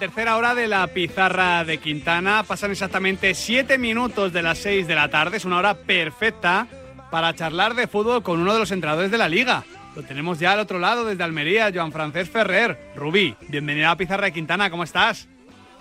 tercera 0.00 0.36
hora 0.38 0.54
de 0.54 0.66
la 0.66 0.86
pizarra 0.88 1.62
de 1.64 1.76
Quintana. 1.78 2.42
Pasan 2.42 2.70
exactamente 2.70 3.34
siete 3.34 3.76
minutos 3.76 4.32
de 4.32 4.42
las 4.42 4.58
seis 4.58 4.86
de 4.88 4.94
la 4.94 5.08
tarde. 5.10 5.36
Es 5.36 5.44
una 5.44 5.58
hora 5.58 5.74
perfecta 5.74 6.66
para 7.10 7.34
charlar 7.34 7.74
de 7.74 7.86
fútbol 7.86 8.22
con 8.22 8.40
uno 8.40 8.54
de 8.54 8.60
los 8.60 8.70
entrenadores 8.72 9.10
de 9.10 9.18
la 9.18 9.28
liga. 9.28 9.62
Lo 9.94 10.02
tenemos 10.02 10.38
ya 10.38 10.52
al 10.52 10.60
otro 10.60 10.78
lado, 10.78 11.04
desde 11.04 11.22
Almería, 11.22 11.70
Joan 11.74 11.92
Francés 11.92 12.30
Ferrer. 12.30 12.78
Rubí, 12.96 13.36
bienvenido 13.48 13.86
a 13.88 13.90
la 13.90 13.96
pizarra 13.96 14.24
de 14.26 14.32
Quintana. 14.32 14.70
¿Cómo 14.70 14.84
estás? 14.84 15.28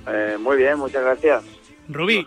Eh, 0.05 0.37
muy 0.39 0.57
bien, 0.57 0.77
muchas 0.77 1.01
gracias. 1.01 1.43
Rubí, 1.87 2.25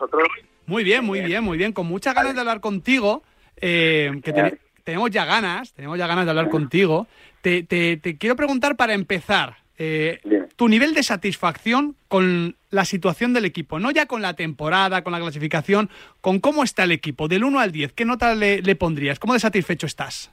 muy 0.66 0.84
bien, 0.84 1.04
muy 1.04 1.20
bien, 1.20 1.44
muy 1.44 1.58
bien. 1.58 1.72
Con 1.72 1.86
muchas 1.86 2.14
ganas 2.14 2.34
de 2.34 2.40
hablar 2.40 2.60
contigo. 2.60 3.22
eh, 3.64 4.10
que 4.24 4.32
te- 4.32 4.58
tenemos 4.82 5.10
ya 5.10 5.24
ganas, 5.26 5.72
tenemos 5.74 5.98
ya 5.98 6.06
ganas 6.06 6.24
de 6.24 6.30
hablar 6.30 6.48
contigo. 6.48 7.06
Te, 7.42 7.62
te- 7.62 7.96
te 7.98 8.16
quiero 8.16 8.34
preguntar 8.34 8.76
para 8.76 8.94
empezar. 8.94 9.58
eh. 9.78 10.20
Tu 10.62 10.68
nivel 10.68 10.94
de 10.94 11.02
satisfacción 11.02 11.96
con 12.06 12.54
la 12.70 12.84
situación 12.84 13.34
del 13.34 13.46
equipo, 13.46 13.80
no 13.80 13.90
ya 13.90 14.06
con 14.06 14.22
la 14.22 14.36
temporada, 14.36 15.02
con 15.02 15.12
la 15.12 15.18
clasificación, 15.18 15.90
con 16.20 16.38
cómo 16.38 16.62
está 16.62 16.84
el 16.84 16.92
equipo, 16.92 17.26
del 17.26 17.42
1 17.42 17.58
al 17.58 17.72
10, 17.72 17.92
¿qué 17.94 18.04
nota 18.04 18.32
le, 18.36 18.76
pondrías? 18.76 19.18
¿Cómo 19.18 19.32
de 19.32 19.40
satisfecho 19.40 19.86
estás? 19.86 20.32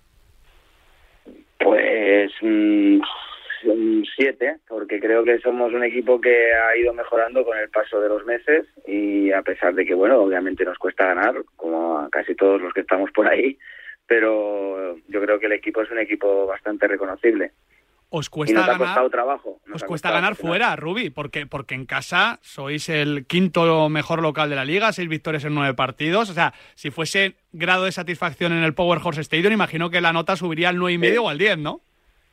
Pues 1.57 2.31
mm, 2.43 2.99
un 3.63 4.05
7, 4.17 4.57
porque 4.67 4.99
creo 4.99 5.23
que 5.23 5.39
somos 5.39 5.73
un 5.73 5.83
equipo 5.83 6.21
que 6.21 6.53
ha 6.53 6.77
ido 6.77 6.93
mejorando 6.93 7.43
con 7.43 7.57
el 7.57 7.71
paso 7.71 7.99
de 7.99 8.09
los 8.09 8.23
meses 8.23 8.67
y 8.85 9.31
a 9.31 9.41
pesar 9.41 9.73
de 9.73 9.83
que, 9.83 9.95
bueno, 9.95 10.21
obviamente 10.21 10.63
nos 10.63 10.77
cuesta 10.77 11.07
ganar, 11.07 11.37
como 11.55 12.01
a 12.01 12.09
casi 12.11 12.35
todos 12.35 12.61
los 12.61 12.71
que 12.71 12.81
estamos 12.81 13.09
por 13.09 13.27
ahí, 13.27 13.57
pero 14.05 14.95
yo 15.07 15.21
creo 15.21 15.39
que 15.39 15.47
el 15.47 15.53
equipo 15.53 15.81
es 15.81 15.89
un 15.89 15.97
equipo 15.97 16.45
bastante 16.45 16.87
reconocible. 16.87 17.51
¿Os 18.11 18.29
cuesta 18.29 18.61
ganar? 18.61 18.77
costado 18.77 19.09
trabajo. 19.09 19.61
nos 19.67 19.75
Os 19.83 19.83
cuesta 19.87 20.09
ganar 20.11 20.35
fuera, 20.35 20.75
Rubi, 20.75 21.09
porque, 21.11 21.45
porque 21.45 21.75
en 21.75 21.85
casa 21.85 22.39
sois 22.41 22.89
el 22.89 23.25
quinto 23.27 23.87
mejor 23.89 24.21
local 24.23 24.49
de 24.49 24.55
la 24.55 24.65
liga, 24.65 24.91
seis 24.93 25.07
victorias 25.07 25.45
en 25.45 25.53
nueve 25.53 25.75
partidos. 25.75 26.29
O 26.29 26.33
sea, 26.33 26.53
si 26.73 26.89
fuese 26.89 27.35
grado 27.51 27.85
de 27.85 27.91
satisfacción 27.91 28.51
en 28.53 28.63
el 28.63 28.73
Power 28.73 28.99
Horse 29.03 29.21
Stadium, 29.21 29.53
imagino 29.53 29.89
que 29.91 30.01
la 30.01 30.11
nota 30.11 30.35
subiría 30.35 30.69
al 30.69 30.77
nueve 30.77 30.93
y 30.93 30.97
medio 30.97 31.21
Sí. 31.21 31.25
o 31.27 31.29
al 31.29 31.37
10, 31.37 31.57
¿no? 31.59 31.81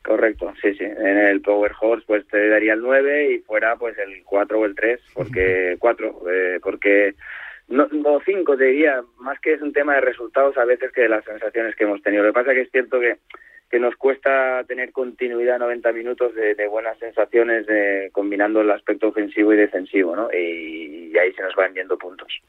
Correcto, 0.03 0.53
sí, 0.61 0.73
sí. 0.75 0.85
En 0.85 1.17
el 1.17 1.41
Power 1.41 1.73
Horse 1.79 2.05
pues 2.07 2.25
te 2.27 2.47
daría 2.49 2.73
el 2.73 2.81
9 2.81 3.33
y 3.33 3.39
fuera 3.39 3.75
pues 3.75 3.97
el 3.97 4.23
4 4.23 4.59
o 4.59 4.65
el 4.65 4.73
3, 4.73 5.01
porque 5.13 5.75
4, 5.79 6.21
eh, 6.31 6.59
porque 6.63 7.13
no, 7.67 7.87
o 8.05 8.21
5 8.23 8.57
te 8.57 8.65
diría, 8.65 9.03
más 9.17 9.39
que 9.39 9.53
es 9.53 9.61
un 9.61 9.73
tema 9.73 9.95
de 9.95 10.01
resultados 10.01 10.57
a 10.57 10.65
veces 10.65 10.91
que 10.91 11.01
de 11.01 11.09
las 11.09 11.25
sensaciones 11.25 11.75
que 11.75 11.83
hemos 11.83 12.01
tenido. 12.01 12.23
Lo 12.23 12.29
que 12.29 12.39
pasa 12.39 12.53
que 12.53 12.61
es 12.61 12.71
cierto 12.71 12.99
que, 12.99 13.17
que 13.69 13.79
nos 13.79 13.95
cuesta 13.95 14.63
tener 14.65 14.91
continuidad 14.91 15.59
90 15.59 15.91
minutos 15.91 16.33
de, 16.33 16.55
de 16.55 16.67
buenas 16.67 16.97
sensaciones 16.99 17.65
de, 17.65 18.09
combinando 18.13 18.61
el 18.61 18.71
aspecto 18.71 19.09
ofensivo 19.09 19.53
y 19.53 19.57
defensivo, 19.57 20.15
¿no? 20.15 20.29
Y, 20.31 21.11
y 21.13 21.17
ahí 21.17 21.33
se 21.33 21.41
nos 21.41 21.55
van 21.55 21.73
viendo 21.73 21.97
puntos. 21.97 22.41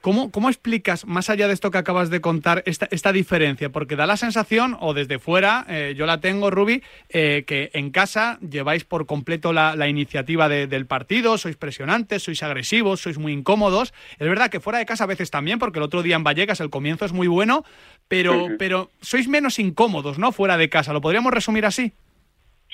¿Cómo, 0.00 0.30
¿Cómo 0.30 0.48
explicas, 0.48 1.06
más 1.06 1.28
allá 1.28 1.48
de 1.48 1.54
esto 1.54 1.70
que 1.72 1.78
acabas 1.78 2.08
de 2.08 2.20
contar, 2.20 2.62
esta, 2.66 2.86
esta 2.92 3.12
diferencia? 3.12 3.70
Porque 3.70 3.96
da 3.96 4.06
la 4.06 4.16
sensación, 4.16 4.76
o 4.80 4.94
desde 4.94 5.18
fuera, 5.18 5.66
eh, 5.68 5.94
yo 5.96 6.06
la 6.06 6.20
tengo, 6.20 6.50
Rubi, 6.50 6.82
eh, 7.08 7.42
que 7.46 7.70
en 7.74 7.90
casa 7.90 8.38
lleváis 8.48 8.84
por 8.84 9.06
completo 9.06 9.52
la, 9.52 9.74
la 9.74 9.88
iniciativa 9.88 10.48
de- 10.48 10.68
del 10.68 10.86
partido, 10.86 11.36
sois 11.36 11.56
presionantes, 11.56 12.22
sois 12.22 12.42
agresivos, 12.44 13.00
sois 13.00 13.18
muy 13.18 13.32
incómodos. 13.32 13.92
Es 14.18 14.28
verdad 14.28 14.50
que 14.50 14.60
fuera 14.60 14.78
de 14.78 14.86
casa 14.86 15.04
a 15.04 15.08
veces 15.08 15.30
también, 15.30 15.58
porque 15.58 15.78
el 15.80 15.82
otro 15.84 16.02
día 16.04 16.14
en 16.16 16.22
Vallecas 16.24 16.60
el 16.60 16.70
comienzo 16.70 17.04
es 17.04 17.12
muy 17.12 17.26
bueno, 17.26 17.64
pero, 18.06 18.46
pero 18.58 18.90
sois 19.00 19.26
menos 19.28 19.58
incómodos, 19.58 20.18
¿no? 20.18 20.30
Fuera 20.32 20.56
de 20.56 20.68
casa. 20.68 20.92
¿Lo 20.92 21.00
podríamos 21.00 21.32
resumir 21.34 21.66
así? 21.66 21.92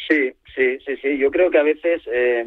Sí, 0.09 0.33
sí, 0.55 0.79
sí, 0.85 0.97
sí. 0.97 1.19
Yo 1.19 1.31
creo 1.31 1.51
que 1.51 1.59
a 1.59 1.63
veces, 1.63 2.03
eh, 2.07 2.45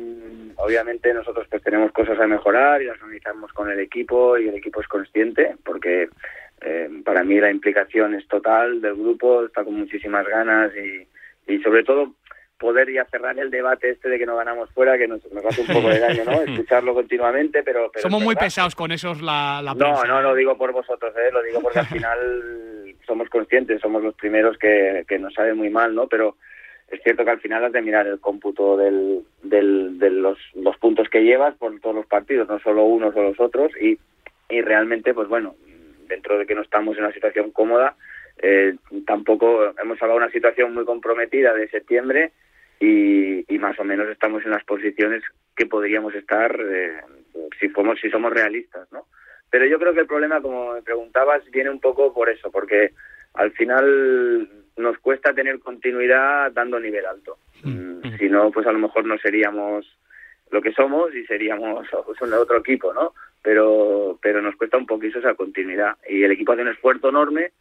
obviamente, 0.56 1.14
nosotros 1.14 1.48
pues 1.50 1.64
tenemos 1.64 1.92
cosas 1.92 2.20
a 2.20 2.28
mejorar 2.28 2.82
y 2.82 2.86
las 2.86 3.02
analizamos 3.02 3.52
con 3.54 3.70
el 3.70 3.80
equipo 3.80 4.38
y 4.38 4.48
el 4.48 4.56
equipo 4.56 4.82
es 4.82 4.88
consciente, 4.88 5.56
porque 5.66 6.10
eh, 6.62 6.90
para 7.04 7.24
mí 7.24 7.40
la 7.40 7.52
implicación 7.52 8.14
es 8.14 8.28
total 8.28 8.82
del 8.82 8.96
grupo, 8.96 9.46
está 9.46 9.64
con 9.64 9.76
muchísimas 9.76 10.28
ganas 10.28 10.72
y, 10.76 11.08
y 11.52 11.60
sobre 11.60 11.84
todo 11.84 12.14
poder 12.58 12.92
ya 12.92 13.06
cerrar 13.06 13.38
el 13.38 13.52
debate 13.52 13.92
este 13.92 14.10
de 14.10 14.18
que 14.18 14.26
no 14.26 14.36
ganamos 14.36 14.70
fuera, 14.72 14.98
que 14.98 15.08
nos, 15.08 15.24
nos 15.32 15.46
hace 15.46 15.62
un 15.62 15.68
poco 15.68 15.90
de 15.90 16.00
daño, 16.00 16.24
¿no? 16.26 16.42
Escucharlo 16.48 16.94
continuamente, 16.94 17.62
pero... 17.64 17.92
pero 17.94 18.02
Somos 18.02 18.24
muy 18.24 18.36
pesados 18.36 18.74
con 18.74 18.92
esos 18.92 19.22
la, 19.22 19.62
la 19.64 19.76
No, 19.76 20.04
no 20.04 20.22
lo 20.22 20.34
digo 20.34 20.58
por 20.58 20.72
vosotros, 20.74 21.14
¿eh? 21.18 21.32
lo 21.32 21.44
digo 21.44 21.62
porque 21.62 21.80
al 21.80 21.86
final 21.88 22.96
somos 23.06 23.30
conscientes, 23.30 23.80
somos 23.80 24.04
los 24.04 24.16
primeros 24.16 24.58
que, 24.58 25.06
que 25.08 25.20
nos 25.20 25.34
sabe 25.34 25.54
muy 25.54 25.70
mal, 25.70 25.94
¿no? 25.94 26.08
Pero 26.08 26.36
es 26.90 27.02
cierto 27.04 27.26
que 27.26 27.32
al 27.32 27.40
final 27.42 27.66
has 27.66 27.72
de 27.74 27.82
mirar 27.82 28.08
el 28.08 28.20
cómputo 28.20 28.78
del, 28.78 29.24
del- 29.44 30.00
de 30.00 30.10
los, 30.10 30.38
puntos 30.80 31.10
que 31.10 31.24
llevas 31.24 31.56
por 31.56 31.78
todos 31.82 31.96
los 31.96 32.06
partidos, 32.06 32.48
no 32.48 32.60
solo 32.60 32.84
unos 32.86 33.16
o 33.16 33.24
los 33.24 33.40
otros, 33.40 33.72
y, 33.82 33.98
realmente, 34.62 35.14
pues 35.14 35.28
bueno, 35.28 35.56
dentro 36.08 36.38
de 36.38 36.46
que 36.46 36.56
no 36.56 36.62
estamos 36.62 36.98
en 36.98 37.04
una 37.04 37.14
situación 37.14 37.52
cómoda, 37.52 37.96
eh, 38.42 38.76
tampoco 39.06 39.74
hemos 39.82 40.02
hablado 40.02 40.20
de 40.20 40.26
una 40.26 40.32
situación 40.32 40.74
muy 40.74 40.86
comprometida 40.86 41.54
de 41.54 41.68
septiembre 41.70 42.32
y, 42.80 43.44
más 43.60 43.78
o 43.80 43.84
menos 43.84 44.08
estamos 44.08 44.46
en 44.46 44.52
las 44.52 44.64
posiciones 44.64 45.24
que 45.56 45.66
podríamos 45.66 46.14
estar 46.14 46.56
eh, 46.62 47.02
si 47.60 47.68
somos 47.70 48.00
si 48.00 48.10
somos 48.10 48.32
realistas, 48.32 48.88
¿no? 48.92 49.08
Pero 49.50 49.66
yo 49.66 49.80
creo 49.80 49.94
que 49.94 50.02
el 50.02 50.08
problema, 50.08 50.42
como 50.42 50.74
me 50.74 50.82
preguntabas, 50.84 51.44
viene 51.52 51.70
un 51.72 51.80
poco 51.80 52.14
por 52.14 52.30
eso, 52.30 52.52
porque 52.52 52.92
al 53.34 53.52
final 53.52 54.48
nos 54.78 54.98
cuesta 55.00 55.34
tener 55.34 55.60
continuidad 55.60 56.52
dando 56.52 56.80
nivel 56.80 57.06
alto. 57.06 57.38
Mm, 57.64 58.18
Si 58.18 58.30
no, 58.30 58.52
pues 58.52 58.66
a 58.68 58.72
lo 58.72 58.80
mejor 58.80 59.06
no 59.06 59.18
seríamos 59.18 59.86
lo 60.52 60.62
que 60.62 60.72
somos 60.72 61.14
y 61.16 61.26
seríamos 61.26 61.88
pues, 62.06 62.22
un 62.22 62.34
otro 62.34 62.58
equipo, 62.58 62.94
¿no? 62.94 63.14
Pero, 63.42 64.18
pero 64.22 64.42
nos 64.42 64.56
cuesta 64.56 64.78
un 64.78 64.86
poquito 64.86 65.20
esa 65.20 65.34
continuidad. 65.36 65.96
Y 66.10 66.24
el 66.24 66.32
equipo 66.32 66.52
hace 66.54 66.62
un 66.64 66.68
esfuerzo 66.70 67.10
enorme, 67.10 67.52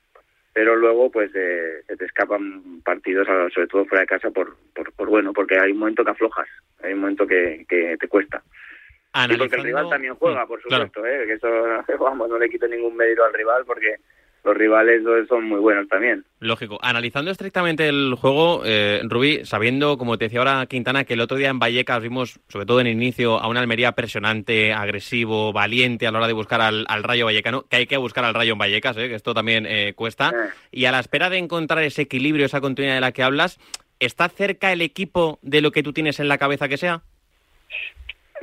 pero 0.52 0.74
luego 0.76 1.10
pues 1.10 1.30
eh, 1.34 1.82
se 1.86 1.96
te 1.96 2.04
escapan 2.06 2.80
partidos, 2.82 3.28
a- 3.28 3.48
sobre 3.50 3.66
todo 3.68 3.84
fuera 3.86 4.00
de 4.02 4.06
casa, 4.06 4.30
por, 4.30 4.56
por, 4.74 4.92
por 4.92 5.08
bueno, 5.08 5.32
porque 5.32 5.58
hay 5.58 5.72
un 5.72 5.78
momento 5.78 6.04
que 6.04 6.10
aflojas, 6.10 6.48
hay 6.82 6.92
un 6.94 7.00
momento 7.00 7.26
que, 7.26 7.64
que 7.68 7.96
te 7.98 8.08
cuesta. 8.08 8.42
Y 9.30 9.36
porque 9.38 9.56
el 9.56 9.64
rival 9.64 9.88
también 9.88 10.14
juega, 10.16 10.46
por 10.46 10.58
Mm, 10.58 10.62
claro. 10.68 10.86
supuesto, 10.86 11.06
¿eh? 11.06 11.26
que 11.26 11.32
eso, 11.34 11.48
vamos, 11.98 12.28
no 12.28 12.38
le 12.38 12.48
quito 12.50 12.66
ningún 12.68 12.96
mérito 12.96 13.24
al 13.24 13.32
rival 13.32 13.64
porque 13.64 13.96
los 14.46 14.56
rivales 14.56 15.02
son 15.28 15.44
muy 15.44 15.58
buenos 15.58 15.88
también. 15.88 16.24
Lógico. 16.38 16.78
Analizando 16.80 17.32
estrictamente 17.32 17.88
el 17.88 18.14
juego, 18.14 18.62
eh, 18.64 19.00
Rubí, 19.02 19.44
sabiendo, 19.44 19.98
como 19.98 20.16
te 20.16 20.26
decía 20.26 20.38
ahora 20.38 20.66
Quintana, 20.66 21.04
que 21.04 21.14
el 21.14 21.20
otro 21.20 21.36
día 21.36 21.48
en 21.48 21.58
Vallecas 21.58 22.00
vimos, 22.00 22.38
sobre 22.48 22.64
todo 22.64 22.80
en 22.80 22.86
el 22.86 22.92
inicio, 22.92 23.40
a 23.40 23.48
una 23.48 23.58
Almería 23.58 23.92
presionante, 23.92 24.72
agresivo, 24.72 25.52
valiente 25.52 26.06
a 26.06 26.12
la 26.12 26.18
hora 26.18 26.28
de 26.28 26.32
buscar 26.32 26.60
al, 26.60 26.86
al 26.88 27.02
Rayo 27.02 27.24
Vallecano, 27.24 27.64
que 27.68 27.76
hay 27.76 27.86
que 27.86 27.96
buscar 27.96 28.24
al 28.24 28.34
Rayo 28.34 28.52
en 28.52 28.58
Vallecas, 28.58 28.96
eh, 28.96 29.08
que 29.08 29.16
esto 29.16 29.34
también 29.34 29.66
eh, 29.66 29.94
cuesta. 29.96 30.32
Y 30.70 30.84
a 30.84 30.92
la 30.92 31.00
espera 31.00 31.28
de 31.28 31.38
encontrar 31.38 31.82
ese 31.82 32.02
equilibrio, 32.02 32.46
esa 32.46 32.60
continuidad 32.60 32.94
de 32.94 33.00
la 33.00 33.10
que 33.10 33.24
hablas, 33.24 33.58
¿está 33.98 34.28
cerca 34.28 34.72
el 34.72 34.80
equipo 34.80 35.40
de 35.42 35.60
lo 35.60 35.72
que 35.72 35.82
tú 35.82 35.92
tienes 35.92 36.20
en 36.20 36.28
la 36.28 36.38
cabeza 36.38 36.68
que 36.68 36.76
sea? 36.76 37.02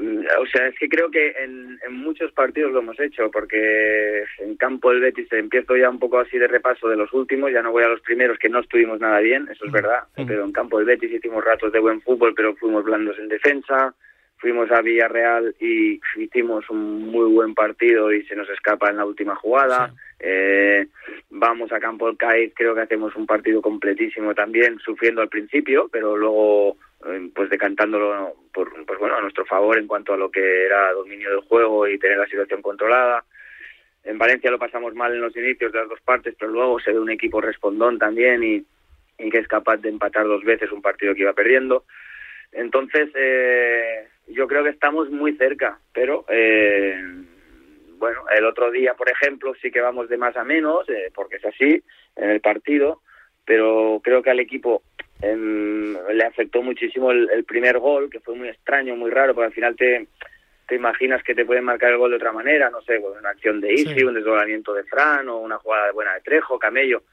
Mm, 0.03 0.25
O 0.41 0.45
sea, 0.47 0.67
es 0.67 0.77
que 0.77 0.89
creo 0.89 1.09
que 1.09 1.29
en, 1.43 1.79
en 1.85 1.93
muchos 1.93 2.31
partidos 2.33 2.71
lo 2.73 2.79
hemos 2.79 2.99
hecho, 2.99 3.31
porque 3.31 4.23
en 4.39 4.55
campo 4.57 4.91
del 4.91 4.99
Betis 5.01 5.31
empiezo 5.31 5.77
ya 5.77 5.89
un 5.89 5.99
poco 5.99 6.19
así 6.19 6.37
de 6.37 6.47
repaso 6.47 6.89
de 6.89 6.97
los 6.97 7.13
últimos, 7.13 7.51
ya 7.51 7.61
no 7.61 7.71
voy 7.71 7.83
a 7.83 7.87
los 7.87 8.01
primeros 8.01 8.37
que 8.37 8.49
no 8.49 8.59
estuvimos 8.59 8.99
nada 8.99 9.19
bien, 9.19 9.47
eso 9.51 9.65
es 9.65 9.71
verdad, 9.71 10.03
Mm. 10.17 10.25
pero 10.27 10.43
en 10.43 10.51
campo 10.51 10.77
del 10.77 10.87
Betis 10.87 11.11
hicimos 11.11 11.43
ratos 11.43 11.71
de 11.71 11.79
buen 11.79 12.01
fútbol, 12.01 12.33
pero 12.35 12.55
fuimos 12.55 12.83
blandos 12.83 13.17
en 13.17 13.29
defensa, 13.29 13.93
fuimos 14.37 14.69
a 14.71 14.81
Villarreal 14.81 15.55
y 15.61 16.01
hicimos 16.17 16.69
un 16.69 17.07
muy 17.07 17.31
buen 17.31 17.53
partido 17.53 18.11
y 18.11 18.23
se 18.25 18.35
nos 18.35 18.49
escapa 18.49 18.89
en 18.89 18.97
la 18.97 19.05
última 19.05 19.35
jugada. 19.35 19.93
Eh, 20.19 20.87
vamos 21.29 21.71
a 21.71 21.79
campo 21.79 22.07
del 22.07 22.17
Cádiz, 22.17 22.51
creo 22.53 22.75
que 22.75 22.81
hacemos 22.81 23.15
un 23.15 23.25
partido 23.25 23.61
completísimo 23.61 24.33
también, 24.35 24.79
sufriendo 24.79 25.21
al 25.21 25.29
principio, 25.29 25.87
pero 25.89 26.17
luego 26.17 26.75
pues 27.33 27.49
decantándolo 27.49 28.35
por 28.53 28.71
pues 28.85 28.99
bueno 28.99 29.15
a 29.15 29.21
nuestro 29.21 29.45
favor 29.45 29.77
en 29.77 29.87
cuanto 29.87 30.13
a 30.13 30.17
lo 30.17 30.31
que 30.31 30.65
era 30.65 30.93
dominio 30.93 31.29
del 31.29 31.41
juego 31.41 31.87
y 31.87 31.99
tener 31.99 32.17
la 32.17 32.27
situación 32.27 32.61
controlada. 32.61 33.23
En 34.03 34.17
Valencia 34.17 34.51
lo 34.51 34.59
pasamos 34.59 34.93
mal 34.95 35.13
en 35.13 35.21
los 35.21 35.35
inicios 35.35 35.71
de 35.71 35.79
las 35.79 35.89
dos 35.89 36.01
partes, 36.01 36.35
pero 36.37 36.51
luego 36.51 36.79
se 36.79 36.91
ve 36.91 36.99
un 36.99 37.09
equipo 37.09 37.39
respondón 37.39 37.97
también 37.97 38.43
y, 38.43 38.65
que 39.29 39.37
es 39.37 39.47
capaz 39.47 39.77
de 39.77 39.89
empatar 39.89 40.25
dos 40.25 40.43
veces 40.43 40.71
un 40.71 40.81
partido 40.81 41.13
que 41.13 41.21
iba 41.21 41.33
perdiendo. 41.33 41.85
Entonces, 42.51 43.09
eh, 43.15 44.07
yo 44.27 44.47
creo 44.47 44.63
que 44.63 44.71
estamos 44.71 45.09
muy 45.09 45.33
cerca, 45.37 45.79
pero 45.93 46.25
eh, 46.27 47.01
bueno, 47.97 48.25
el 48.35 48.45
otro 48.45 48.69
día, 48.69 48.93
por 48.95 49.09
ejemplo, 49.09 49.53
sí 49.61 49.71
que 49.71 49.79
vamos 49.79 50.09
de 50.09 50.17
más 50.17 50.35
a 50.35 50.43
menos, 50.43 50.87
eh, 50.89 51.09
porque 51.15 51.37
es 51.37 51.45
así 51.45 51.81
en 52.17 52.29
el 52.29 52.41
partido, 52.41 53.01
pero 53.45 54.01
creo 54.03 54.21
que 54.21 54.29
al 54.29 54.41
equipo 54.41 54.83
le 55.23 56.23
afectó 56.23 56.61
muchísimo 56.61 57.11
el, 57.11 57.29
el 57.31 57.43
primer 57.45 57.79
gol, 57.79 58.09
que 58.09 58.19
fue 58.19 58.35
muy 58.35 58.49
extraño, 58.49 58.95
muy 58.95 59.09
raro, 59.11 59.33
porque 59.33 59.47
al 59.47 59.53
final 59.53 59.75
te, 59.75 60.07
te 60.67 60.75
imaginas 60.75 61.23
que 61.23 61.35
te 61.35 61.45
pueden 61.45 61.63
marcar 61.63 61.91
el 61.91 61.97
gol 61.97 62.11
de 62.11 62.17
otra 62.17 62.31
manera, 62.31 62.69
no 62.69 62.81
sé, 62.81 63.01
con 63.01 63.17
una 63.17 63.29
acción 63.29 63.61
de 63.61 63.73
Isi, 63.73 63.95
Sí. 63.95 64.03
un 64.03 64.13
desdoblamiento 64.13 64.73
de 64.73 64.83
Fran 64.83 65.29
o 65.29 65.37
una 65.39 65.57
jugada 65.57 65.91
buena 65.91 66.13
de 66.15 66.21
Trejo, 66.21 66.59
Camello, 66.59 67.03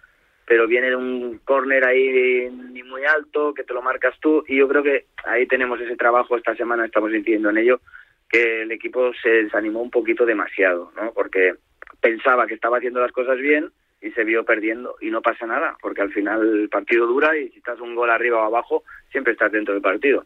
pero 0.46 0.66
viene 0.66 0.94
un 0.96 1.38
córner 1.44 1.84
ahí 1.86 2.48
ni 2.72 2.82
muy 2.82 3.04
alto, 3.04 3.54
que 3.54 3.62
te 3.64 3.72
lo 3.74 3.82
marcas 3.82 4.18
tú, 4.20 4.44
y 4.48 4.56
yo 4.56 4.66
creo 4.68 4.82
que 4.82 5.06
ahí 5.24 5.46
tenemos 5.46 5.80
ese 5.80 5.96
trabajo, 5.96 6.36
esta 6.36 6.56
semana 6.56 6.84
estamos 6.84 7.12
incidiendo 7.12 7.50
en 7.50 7.58
ello, 7.58 7.80
que 8.28 8.62
el 8.62 8.72
equipo 8.72 9.12
se 9.22 9.28
desanimó 9.28 9.80
un 9.82 9.90
poquito 9.90 10.24
demasiado, 10.24 10.92
¿no? 10.96 11.12
Porque 11.12 11.54
pensaba 12.00 12.46
que 12.46 12.54
estaba 12.54 12.78
haciendo 12.78 13.00
las 13.00 13.12
cosas 13.12 13.38
bien 13.38 13.70
y 14.00 14.10
se 14.12 14.24
vio 14.24 14.44
perdiendo 14.44 14.96
y 15.00 15.10
no 15.10 15.20
pasa 15.20 15.46
nada, 15.46 15.76
porque 15.80 16.02
al 16.02 16.12
final 16.12 16.40
el 16.62 16.68
partido 16.68 17.06
dura 17.06 17.36
y 17.36 17.50
si 17.50 17.58
estás 17.58 17.80
un 17.80 17.94
gol 17.94 18.10
arriba 18.10 18.42
o 18.42 18.46
abajo, 18.46 18.84
siempre 19.10 19.32
estás 19.32 19.52
dentro 19.52 19.74
del 19.74 19.82
partido. 19.82 20.24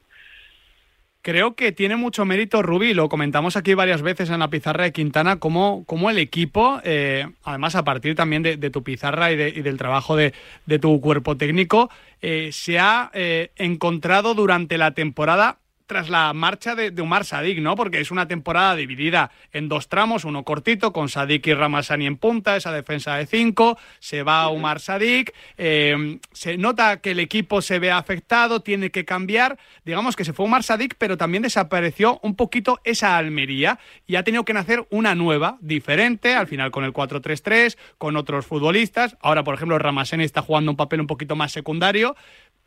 Creo 1.24 1.54
que 1.54 1.72
tiene 1.72 1.96
mucho 1.96 2.26
mérito 2.26 2.60
Rubí, 2.60 2.92
lo 2.92 3.08
comentamos 3.08 3.56
aquí 3.56 3.72
varias 3.72 4.02
veces 4.02 4.28
en 4.28 4.40
la 4.40 4.50
pizarra 4.50 4.84
de 4.84 4.92
Quintana, 4.92 5.38
como, 5.38 5.86
como 5.86 6.10
el 6.10 6.18
equipo, 6.18 6.80
eh, 6.84 7.26
además 7.44 7.76
a 7.76 7.82
partir 7.82 8.14
también 8.14 8.42
de, 8.42 8.58
tu 8.70 8.82
pizarra 8.82 9.32
y, 9.32 9.36
del 9.36 9.78
trabajo 9.78 10.16
de, 10.16 10.34
tu 10.82 11.00
cuerpo 11.00 11.38
técnico, 11.38 11.88
eh, 12.20 12.50
se 12.52 12.78
ha 12.78 13.10
eh, 13.14 13.52
encontrado 13.56 14.34
durante 14.34 14.76
la 14.76 14.90
temporada 14.90 15.60
tras 15.86 16.08
la 16.08 16.32
marcha 16.32 16.75
de, 16.75 16.90
de, 16.90 17.02
Umar 17.02 17.25
Sadik, 17.25 17.58
¿no? 17.58 17.76
Porque 17.76 18.00
es 18.00 18.10
una 18.10 18.26
temporada 18.26 18.75
dividida 18.75 19.31
en 19.52 19.69
dos 19.69 19.88
tramos, 19.88 20.25
uno 20.25 20.44
cortito, 20.44 20.92
con 20.92 21.08
Sadik 21.08 21.46
y 21.46 21.54
Ramasani 21.54 22.06
en 22.06 22.16
punta, 22.16 22.56
esa 22.56 22.72
defensa 22.72 23.16
de 23.16 23.26
cinco, 23.26 23.78
se 23.98 24.22
va 24.22 24.48
Umar 24.48 24.81
Sadik, 24.81 25.34
eh, 25.58 26.19
se 26.32 26.56
nota 26.56 27.00
que 27.00 27.10
el 27.10 27.20
equipo 27.20 27.60
se 27.60 27.78
ve 27.78 27.90
afectado, 27.90 28.60
tiene 28.60 28.90
que 28.90 29.04
cambiar, 29.04 29.58
digamos 29.84 30.16
que 30.16 30.25
se 30.25 30.32
fue 30.32 30.46
Umar 30.46 30.62
Sadik, 30.62 30.94
pero 30.98 31.16
también 31.16 31.42
desapareció 31.42 32.19
un 32.22 32.34
poquito 32.34 32.81
esa 32.84 33.16
Almería 33.19 33.78
y 34.06 34.16
ha 34.16 34.25
tenido 34.25 34.44
que 34.44 34.54
nacer 34.54 34.86
una 34.90 35.14
nueva, 35.14 35.58
diferente, 35.60 36.34
al 36.34 36.46
final 36.46 36.70
con 36.70 36.84
el 36.84 36.92
4-3-3, 36.92 37.76
con 37.98 38.16
otros 38.16 38.46
futbolistas, 38.46 39.16
ahora 39.20 39.44
por 39.44 39.54
ejemplo 39.54 39.78
Ramasani 39.78 40.25
está 40.25 40.42
jugando 40.42 40.70
un 40.70 40.76
papel 40.76 41.00
un 41.00 41.06
poquito 41.06 41.36
más 41.36 41.52
secundario, 41.52 42.16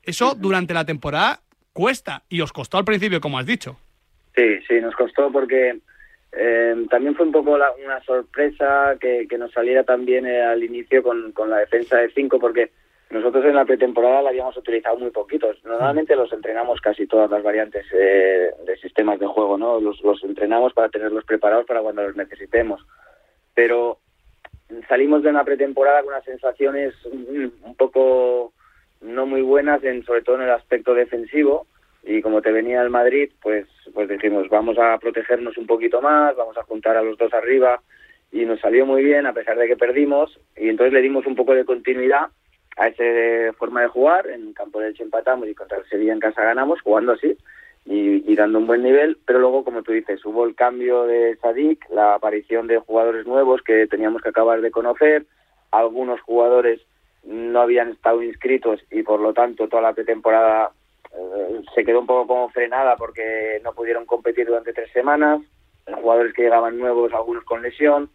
eso 0.03 0.35
durante 0.35 0.73
la 0.73 0.85
temporada 0.85 1.41
cuesta 1.77 2.23
y 2.27 2.41
os 2.41 2.51
costó 2.51 2.79
al 2.79 2.85
principio, 2.85 3.21
como 3.21 3.37
has 3.37 3.45
dicho. 3.45 3.77
Sí, 4.35 4.59
sí, 4.67 4.81
nos 4.81 4.95
costó 4.95 5.31
porque 5.31 5.77
eh, 6.31 6.75
también 6.89 7.13
fue 7.13 7.27
un 7.27 7.31
poco 7.31 7.51
una 7.53 8.03
sorpresa 8.03 8.97
que, 8.99 9.27
nos 9.37 9.51
saliera 9.51 9.83
también 9.83 10.25
eh, 10.25 10.41
al 10.41 10.63
inicio 10.63 11.03
con, 11.03 11.31
la 11.47 11.57
defensa 11.57 11.97
de 11.97 12.09
cinco 12.09 12.39
porque 12.39 12.71
nosotros 13.11 13.45
en 13.45 13.53
la 13.53 13.65
pretemporada 13.65 14.23
la 14.23 14.29
habíamos 14.29 14.57
utilizado 14.57 14.97
muy 14.97 15.11
poquitos. 15.11 15.63
Normalmente 15.63 16.15
los 16.15 16.33
entrenamos 16.33 16.81
casi 16.81 17.05
todas 17.05 17.29
las 17.29 17.43
variantes 17.43 17.85
eh, 17.93 18.49
de 18.65 18.77
sistemas 18.77 19.19
de 19.19 19.27
juego, 19.27 19.55
¿no? 19.59 19.79
Los, 19.79 20.01
los 20.01 20.23
entrenamos 20.23 20.73
para 20.73 20.89
tenerlos 20.89 21.25
preparados 21.25 21.67
para 21.67 21.81
cuando 21.81 22.01
los 22.01 22.15
necesitemos. 22.15 22.83
Pero 23.53 23.99
salimos 24.89 25.21
de 25.21 25.29
una 25.29 25.43
pretemporada 25.43 26.01
con 26.01 26.13
unas 26.13 26.25
sensaciones 26.25 26.95
un 27.05 27.75
poco 27.77 28.53
no 29.01 29.25
muy 29.25 29.41
buenas, 29.41 29.83
en, 29.83 30.03
sobre 30.03 30.21
todo 30.21 30.37
en 30.37 30.43
el 30.43 30.51
aspecto 30.51 30.93
defensivo. 30.93 31.67
Y 32.03 32.21
como 32.21 32.41
te 32.41 32.51
venía 32.51 32.81
el 32.81 32.89
Madrid, 32.89 33.31
pues, 33.41 33.67
pues 33.93 34.07
dijimos, 34.07 34.47
vamos 34.49 34.77
a 34.77 34.97
protegernos 34.97 35.57
un 35.57 35.67
poquito 35.67 36.01
más, 36.01 36.35
vamos 36.35 36.57
a 36.57 36.63
juntar 36.63 36.95
a 36.95 37.01
los 37.01 37.17
dos 37.17 37.33
arriba. 37.33 37.81
Y 38.31 38.45
nos 38.45 38.59
salió 38.59 38.85
muy 38.85 39.03
bien, 39.03 39.25
a 39.25 39.33
pesar 39.33 39.57
de 39.57 39.67
que 39.67 39.75
perdimos. 39.75 40.39
Y 40.55 40.69
entonces 40.69 40.93
le 40.93 41.01
dimos 41.01 41.25
un 41.25 41.35
poco 41.35 41.53
de 41.53 41.65
continuidad 41.65 42.27
a 42.77 42.87
esa 42.87 43.53
forma 43.53 43.81
de 43.81 43.87
jugar. 43.87 44.27
En 44.27 44.53
campo 44.53 44.79
de 44.79 44.89
Elche 44.89 45.03
empatamos 45.03 45.47
y 45.47 45.55
contra 45.55 45.77
el 45.77 45.85
Sevilla 45.89 46.13
en 46.13 46.19
casa 46.19 46.43
ganamos, 46.43 46.81
jugando 46.81 47.13
así 47.13 47.37
y, 47.87 48.31
y, 48.31 48.35
dando 48.35 48.59
un 48.59 48.67
buen 48.67 48.83
nivel. 48.83 49.17
Pero 49.25 49.39
luego, 49.39 49.63
como 49.63 49.81
tú 49.81 49.91
dices, 49.91 50.23
hubo 50.25 50.45
el 50.45 50.55
cambio 50.55 51.03
de 51.03 51.35
Sadik, 51.37 51.89
la 51.89 52.15
aparición 52.15 52.67
de 52.67 52.77
jugadores 52.77 53.25
nuevos 53.25 53.61
que 53.61 53.87
teníamos 53.87 54.21
que 54.21 54.29
acabar 54.29 54.61
de 54.61 54.71
conocer, 54.71 55.25
algunos 55.71 56.21
jugadores 56.21 56.81
no 57.27 57.61
habían 57.61 57.91
estado 57.91 58.23
inscritos 58.23 58.79
y 58.89 59.03
por 59.03 59.19
lo 59.19 59.33
tanto 59.33 59.67
toda 59.67 59.81
la 59.81 59.93
pretemporada 59.93 60.71
eh, 61.13 61.61
se 61.75 61.83
quedó 61.83 61.99
un 61.99 62.07
poco 62.07 62.27
como 62.27 62.49
frenada 62.49 62.95
porque 62.95 63.59
no 63.63 63.73
pudieron 63.73 64.05
competir 64.05 64.47
durante 64.47 64.73
tres 64.73 64.91
semanas, 64.91 65.41
jugadores 65.85 66.33
que 66.33 66.43
llegaban 66.43 66.79
nuevos, 66.79 67.13
algunos 67.13 67.43
con 67.43 67.61
lesión, 67.61 68.09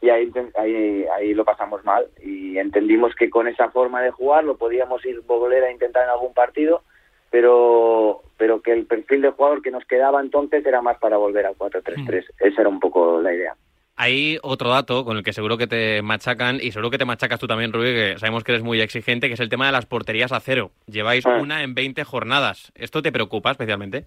y 0.00 0.10
ahí, 0.10 0.30
ahí, 0.56 1.04
ahí 1.16 1.34
lo 1.34 1.44
pasamos 1.44 1.84
mal 1.84 2.06
y 2.22 2.58
entendimos 2.58 3.14
que 3.14 3.30
con 3.30 3.48
esa 3.48 3.70
forma 3.70 4.02
de 4.02 4.10
jugar 4.10 4.44
lo 4.44 4.56
podíamos 4.56 5.04
ir 5.04 5.20
volver 5.22 5.64
a 5.64 5.70
intentar 5.70 6.04
en 6.04 6.10
algún 6.10 6.32
partido, 6.32 6.82
pero 7.30 8.22
pero 8.38 8.60
que 8.60 8.72
el 8.72 8.86
perfil 8.86 9.22
de 9.22 9.30
jugador 9.30 9.62
que 9.62 9.70
nos 9.70 9.84
quedaba 9.84 10.20
entonces 10.20 10.64
era 10.64 10.82
más 10.82 10.98
para 10.98 11.16
volver 11.16 11.46
al 11.46 11.56
4-3-3. 11.56 12.24
Esa 12.40 12.60
era 12.60 12.68
un 12.68 12.80
poco 12.80 13.20
la 13.20 13.32
idea. 13.32 13.56
Hay 13.96 14.38
otro 14.42 14.70
dato 14.70 15.04
con 15.04 15.16
el 15.16 15.22
que 15.22 15.32
seguro 15.32 15.56
que 15.56 15.66
te 15.66 16.02
machacan 16.02 16.58
y 16.60 16.70
seguro 16.70 16.90
que 16.90 16.98
te 16.98 17.06
machacas 17.06 17.40
tú 17.40 17.46
también, 17.46 17.72
Rubí, 17.72 17.94
que 17.94 18.18
sabemos 18.18 18.44
que 18.44 18.52
eres 18.52 18.62
muy 18.62 18.80
exigente, 18.80 19.28
que 19.28 19.34
es 19.34 19.40
el 19.40 19.48
tema 19.48 19.66
de 19.66 19.72
las 19.72 19.86
porterías 19.86 20.32
a 20.32 20.40
cero. 20.40 20.70
Lleváis 20.86 21.24
ah. 21.24 21.38
una 21.40 21.62
en 21.62 21.74
20 21.74 22.04
jornadas. 22.04 22.72
¿Esto 22.74 23.00
te 23.00 23.10
preocupa 23.10 23.50
especialmente? 23.52 24.06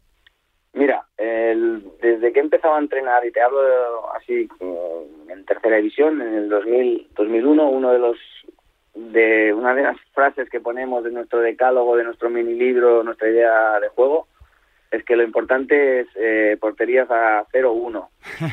Mira, 0.73 1.03
desde 1.17 2.31
que 2.31 2.39
he 2.39 2.43
empezado 2.43 2.75
a 2.75 2.79
entrenar, 2.79 3.25
y 3.25 3.31
te 3.31 3.41
hablo 3.41 3.59
así 4.15 4.47
en 5.27 5.45
tercera 5.45 5.77
división, 5.77 6.21
en 6.21 6.35
el 6.35 6.49
2000, 6.49 7.07
2001, 7.15 7.69
uno 7.69 7.91
de 7.91 7.99
los 7.99 8.17
de 8.93 9.53
una 9.53 9.73
de 9.73 9.83
las 9.83 9.97
frases 10.13 10.49
que 10.49 10.59
ponemos 10.59 11.03
de 11.03 11.11
nuestro 11.11 11.39
decálogo, 11.39 11.95
de 11.95 12.03
nuestro 12.03 12.29
mini 12.29 12.53
libro, 12.53 13.03
nuestra 13.03 13.29
idea 13.29 13.79
de 13.79 13.87
juego, 13.89 14.27
es 14.91 15.03
que 15.05 15.15
lo 15.15 15.23
importante 15.23 16.01
es 16.01 16.07
eh, 16.15 16.57
porterías 16.59 17.09
a 17.09 17.45
0-1, 17.53 18.07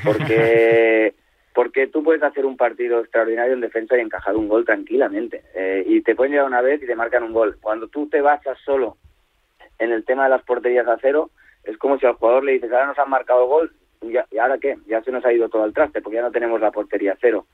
porque 0.05 1.15
porque 1.57 1.87
tú 1.87 2.03
puedes 2.03 2.23
hacer 2.23 2.45
un 2.45 2.59
partido 2.59 3.01
extraordinario 3.01 3.55
en 3.55 3.63
defensa 3.63 3.97
y 3.97 4.03
encajar 4.03 4.37
un 4.37 4.47
gol 4.47 4.67
tranquilamente. 4.67 5.43
Eh, 5.55 5.85
y 5.87 6.03
te 6.03 6.15
pueden 6.15 6.33
llegar 6.33 6.47
una 6.47 6.61
vez 6.61 6.83
y 6.83 6.87
te 6.87 6.95
marcan 6.95 7.23
un 7.23 7.33
gol. 7.33 7.57
Cuando 7.63 7.89
tú 7.89 8.11
te 8.11 8.21
basas 8.21 8.59
solo 8.63 8.99
en 9.79 9.91
el 9.91 10.05
tema 10.05 10.25
de 10.25 10.31
las 10.31 10.43
porterías 10.43 10.87
a 10.87 10.99
cero, 11.01 11.31
es 11.65 11.79
como 11.79 11.99
si 11.99 12.05
al 12.05 12.17
jugador 12.17 12.45
le 12.45 12.53
dices, 12.53 12.71
ahora 12.71 12.89
nos 12.89 12.99
han 12.99 13.09
marcado 13.09 13.45
el 13.45 13.49
gol, 13.49 13.73
¿y 14.03 14.37
ahora 14.37 14.59
qué? 14.59 14.77
Ya 14.87 15.03
se 15.03 15.11
nos 15.11 15.25
ha 15.25 15.33
ido 15.33 15.49
todo 15.49 15.63
al 15.63 15.73
traste, 15.73 16.03
porque 16.03 16.17
ya 16.17 16.23
no 16.23 16.31
tenemos 16.31 16.61
la 16.61 16.73
portería 16.73 17.15
a 17.15 17.19
cero. 17.23 17.47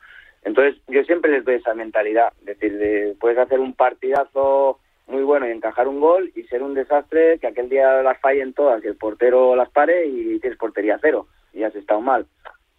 Entonces, 0.43 0.83
yo 0.89 1.05
siempre 1.05 1.31
les 1.31 1.45
doy 1.45 1.55
esa 1.55 1.73
mentalidad, 1.75 2.33
es 2.41 2.59
decir, 2.59 3.17
puedes 3.21 3.39
hacer 3.39 3.61
un 3.61 3.73
partidazo 3.73 4.81
muy 5.07 5.23
bueno 5.23 5.47
y 5.47 5.53
encajar 5.53 5.87
un 5.87 6.01
gol 6.01 6.33
y 6.35 6.43
ser 6.49 6.65
un 6.65 6.75
desastre 6.75 7.39
que 7.39 7.47
aquel 7.47 7.69
día 7.69 8.03
las 8.03 8.19
fallen 8.19 8.53
todas 8.53 8.83
y 8.83 8.89
el 8.89 8.97
portero 8.97 9.55
las 9.55 9.71
pare 9.71 10.07
y 10.07 10.41
tienes 10.41 10.59
portería 10.59 10.99
cero 11.01 11.29
y 11.53 11.63
has 11.63 11.77
estado 11.77 12.01
mal. 12.01 12.27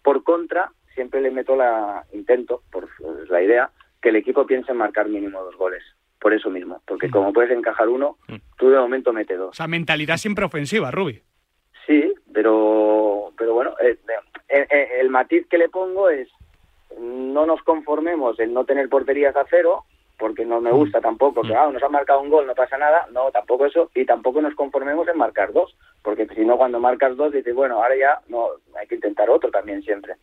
Por 0.02 0.22
contra, 0.22 0.70
siempre 0.94 1.20
le 1.20 1.30
meto 1.30 1.56
la, 1.56 2.04
intento, 2.12 2.62
por 2.70 2.88
la 3.28 3.42
idea, 3.42 3.70
que 4.00 4.10
el 4.10 4.16
equipo 4.16 4.46
piense 4.46 4.72
en 4.72 4.78
marcar 4.78 5.08
mínimo 5.08 5.42
dos 5.42 5.56
goles. 5.56 5.82
Por 6.20 6.32
eso 6.32 6.48
mismo, 6.48 6.80
porque 6.86 7.10
como 7.10 7.32
puedes 7.34 7.50
encajar 7.50 7.88
uno, 7.88 8.16
mm. 8.28 8.36
tú 8.56 8.70
de 8.70 8.78
momento 8.78 9.12
mete 9.12 9.36
dos. 9.36 9.50
O 9.50 9.52
sea, 9.52 9.66
mentalidad 9.66 10.16
siempre 10.16 10.44
ofensiva, 10.44 10.90
Rubi. 10.90 11.20
Sí, 11.86 12.14
pero, 12.32 13.32
pero 13.36 13.52
bueno, 13.52 13.74
eh, 13.80 13.98
eh, 14.48 14.66
eh, 14.70 14.88
el 15.00 15.10
matiz 15.10 15.46
que 15.48 15.58
le 15.58 15.68
pongo 15.68 16.08
es 16.08 16.28
no 16.98 17.44
nos 17.44 17.62
conformemos 17.62 18.38
en 18.40 18.54
no 18.54 18.64
tener 18.64 18.88
porterías 18.88 19.36
a 19.36 19.44
cero, 19.50 19.84
porque 20.18 20.44
no 20.44 20.60
me 20.60 20.72
mm. 20.72 20.76
gusta 20.76 21.00
tampoco 21.00 21.42
que 21.42 21.52
mm. 21.52 21.56
ah, 21.56 21.70
nos 21.72 21.82
han 21.82 21.92
marcado 21.92 22.20
un 22.20 22.30
gol, 22.30 22.46
no 22.46 22.54
pasa 22.54 22.78
nada, 22.78 23.06
no, 23.12 23.30
tampoco 23.30 23.66
eso, 23.66 23.90
y 23.94 24.04
tampoco 24.04 24.40
nos 24.40 24.54
conformemos 24.54 25.06
en 25.08 25.18
marcar 25.18 25.52
dos, 25.52 25.76
porque 26.02 26.26
si 26.28 26.44
no, 26.44 26.56
cuando 26.56 26.80
marcas 26.80 27.16
dos, 27.16 27.32
dices, 27.32 27.54
bueno, 27.54 27.82
ahora 27.82 27.96
ya 27.96 28.20
no, 28.28 28.48
hay 28.78 28.86
que 28.86 28.94
intentar 28.94 29.28
otro 29.28 29.50
también 29.50 29.82
siempre. 29.82 30.14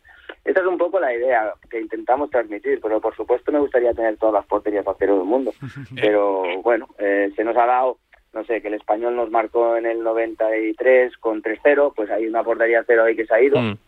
Esta 0.44 0.60
es 0.60 0.66
un 0.66 0.78
poco 0.78 0.98
la 0.98 1.14
idea 1.14 1.52
que 1.70 1.80
intentamos 1.80 2.30
transmitir, 2.30 2.80
pero 2.80 3.00
por 3.00 3.14
supuesto 3.14 3.52
me 3.52 3.60
gustaría 3.60 3.94
tener 3.94 4.16
todas 4.16 4.34
las 4.34 4.46
porterías 4.46 4.86
a 4.86 4.94
cero 4.98 5.18
del 5.18 5.26
mundo. 5.26 5.52
Pero 6.00 6.42
bueno, 6.62 6.88
eh, 6.98 7.30
se 7.36 7.44
nos 7.44 7.56
ha 7.56 7.66
dado, 7.66 7.98
no 8.32 8.44
sé, 8.44 8.60
que 8.60 8.68
el 8.68 8.74
español 8.74 9.14
nos 9.14 9.30
marcó 9.30 9.76
en 9.76 9.86
el 9.86 10.02
93 10.02 11.16
con 11.18 11.42
3-0, 11.42 11.92
pues 11.94 12.10
hay 12.10 12.26
una 12.26 12.42
portería 12.42 12.80
a 12.80 12.84
cero 12.84 13.04
ahí 13.04 13.14
que 13.14 13.26
se 13.26 13.34
ha 13.34 13.40
ido. 13.40 13.60
Mm. 13.60 13.78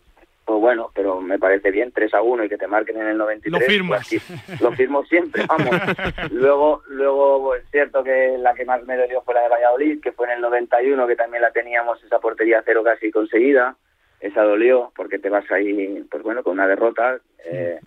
Pues 0.45 0.61
bueno, 0.61 0.91
pero 0.93 1.19
me 1.19 1.39
parece 1.39 1.71
bien, 1.71 1.91
3 1.91 2.13
a 2.13 2.21
1 2.21 2.43
y 2.45 2.49
que 2.49 2.57
te 2.57 2.67
marquen 2.67 2.97
en 2.97 3.07
el 3.07 3.17
93. 3.17 3.51
Lo 3.51 3.67
firmas. 3.67 4.07
Pues 4.07 4.61
lo 4.61 4.71
firmo 4.73 5.03
siempre, 5.05 5.43
vamos. 5.47 5.75
luego, 6.31 6.83
luego 6.87 7.55
es 7.55 7.63
cierto 7.71 8.03
que 8.03 8.37
la 8.37 8.53
que 8.53 8.63
más 8.63 8.83
me 8.83 8.95
dio 9.07 9.23
fue 9.23 9.33
la 9.33 9.41
de 9.41 9.49
Valladolid, 9.49 9.99
que 10.01 10.11
fue 10.11 10.27
en 10.27 10.33
el 10.33 10.41
91, 10.41 11.07
que 11.07 11.15
también 11.15 11.41
la 11.41 11.51
teníamos 11.51 12.01
esa 12.03 12.19
portería 12.19 12.61
cero 12.63 12.83
casi 12.83 13.11
conseguida 13.11 13.75
esa 14.25 14.43
dolió 14.43 14.91
porque 14.95 15.19
te 15.19 15.29
vas 15.29 15.49
ahí, 15.51 16.03
pues 16.09 16.23
bueno, 16.23 16.43
con 16.43 16.53
una 16.53 16.67
derrota. 16.67 17.19
Eh, 17.45 17.79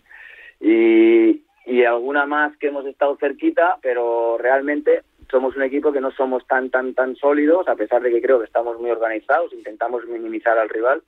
y, 0.61 1.43
y 1.67 1.85
alguna 1.85 2.27
más 2.27 2.57
que 2.57 2.69
hemos 2.69 2.87
estado 2.87 3.17
cerquita, 3.17 3.79
pero 3.83 4.39
realmente 4.39 5.03
somos 5.31 5.57
un 5.57 5.63
equipo 5.63 5.93
que 5.93 6.01
no 6.01 6.11
somos 6.13 6.47
tan, 6.47 6.71
tan, 6.71 6.95
tan 6.95 7.17
sólidos, 7.17 7.69
a 7.69 7.77
pesar 7.77 8.03
de 8.03 8.11
que 8.11 8.23
creo 8.23 8.39
que 8.39 8.47
estamos 8.47 8.81
muy 8.81 8.91
organizados, 8.91 9.53
intentamos 9.53 10.07
minimizar 10.07 10.57
al 10.59 10.69
rival 10.69 11.03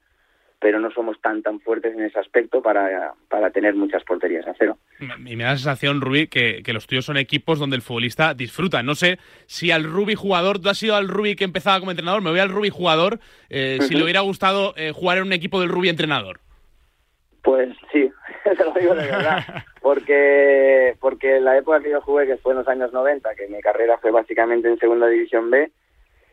pero 0.60 0.78
no 0.78 0.90
somos 0.90 1.20
tan 1.20 1.42
tan 1.42 1.58
fuertes 1.60 1.94
en 1.94 2.04
ese 2.04 2.18
aspecto 2.18 2.62
para, 2.62 3.14
para 3.28 3.50
tener 3.50 3.74
muchas 3.74 4.04
porterías 4.04 4.46
a 4.46 4.54
cero. 4.58 4.76
Y 5.24 5.34
me 5.34 5.44
da 5.44 5.50
la 5.50 5.56
sensación, 5.56 6.00
Rubi, 6.00 6.28
que, 6.28 6.62
los 6.72 6.86
tuyos 6.86 7.06
son 7.06 7.16
equipos 7.16 7.58
donde 7.58 7.76
el 7.76 7.82
futbolista 7.82 8.34
disfruta. 8.34 8.82
No 8.82 8.94
sé 8.94 9.18
si 9.46 9.70
al 9.70 9.84
Rubi 9.84 10.14
jugador, 10.14 10.60
tú 10.60 10.68
has 10.68 10.78
sido 10.78 10.94
al 10.94 11.08
Rubi 11.08 11.34
que 11.34 11.44
empezaba 11.44 11.80
como 11.80 11.90
entrenador, 11.90 12.20
me 12.20 12.30
voy 12.30 12.40
al 12.40 12.50
Rubi 12.50 12.68
jugador, 12.68 13.18
eh, 13.48 13.78
si 13.80 13.94
le 13.94 14.04
hubiera 14.04 14.20
gustado 14.20 14.74
eh, 14.76 14.92
jugar 14.92 15.18
en 15.18 15.24
un 15.24 15.32
equipo 15.32 15.60
del 15.60 15.70
Rubi 15.70 15.88
entrenador. 15.88 16.40
Pues 17.42 17.74
sí, 17.90 18.10
te 18.44 18.64
lo 18.64 18.72
digo 18.74 18.94
de 18.94 19.06
verdad. 19.06 19.44
porque 19.80 20.94
porque 21.00 21.40
la 21.40 21.56
época 21.56 21.80
que 21.80 21.90
yo 21.90 22.02
jugué, 22.02 22.26
que 22.26 22.36
fue 22.36 22.52
en 22.52 22.58
los 22.58 22.68
años 22.68 22.92
90, 22.92 23.34
que 23.34 23.48
mi 23.48 23.60
carrera 23.60 23.96
fue 23.98 24.10
básicamente 24.10 24.68
en 24.68 24.78
Segunda 24.78 25.08
División 25.08 25.50
B, 25.50 25.70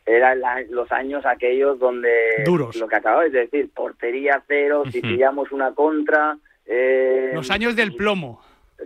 eran 0.08 0.40
los 0.70 0.90
años 0.90 1.24
aquellos 1.26 1.78
donde 1.78 2.42
Duros. 2.44 2.76
lo 2.76 2.88
que 2.88 2.96
acababais 2.96 3.32
de 3.32 3.40
decir, 3.40 3.70
portería 3.74 4.42
cero, 4.46 4.84
si 4.90 5.00
pillamos 5.00 5.52
una 5.52 5.72
contra... 5.74 6.36
Eh, 6.66 7.32
los 7.34 7.50
años 7.50 7.76
del 7.76 7.94
plomo. 7.94 8.40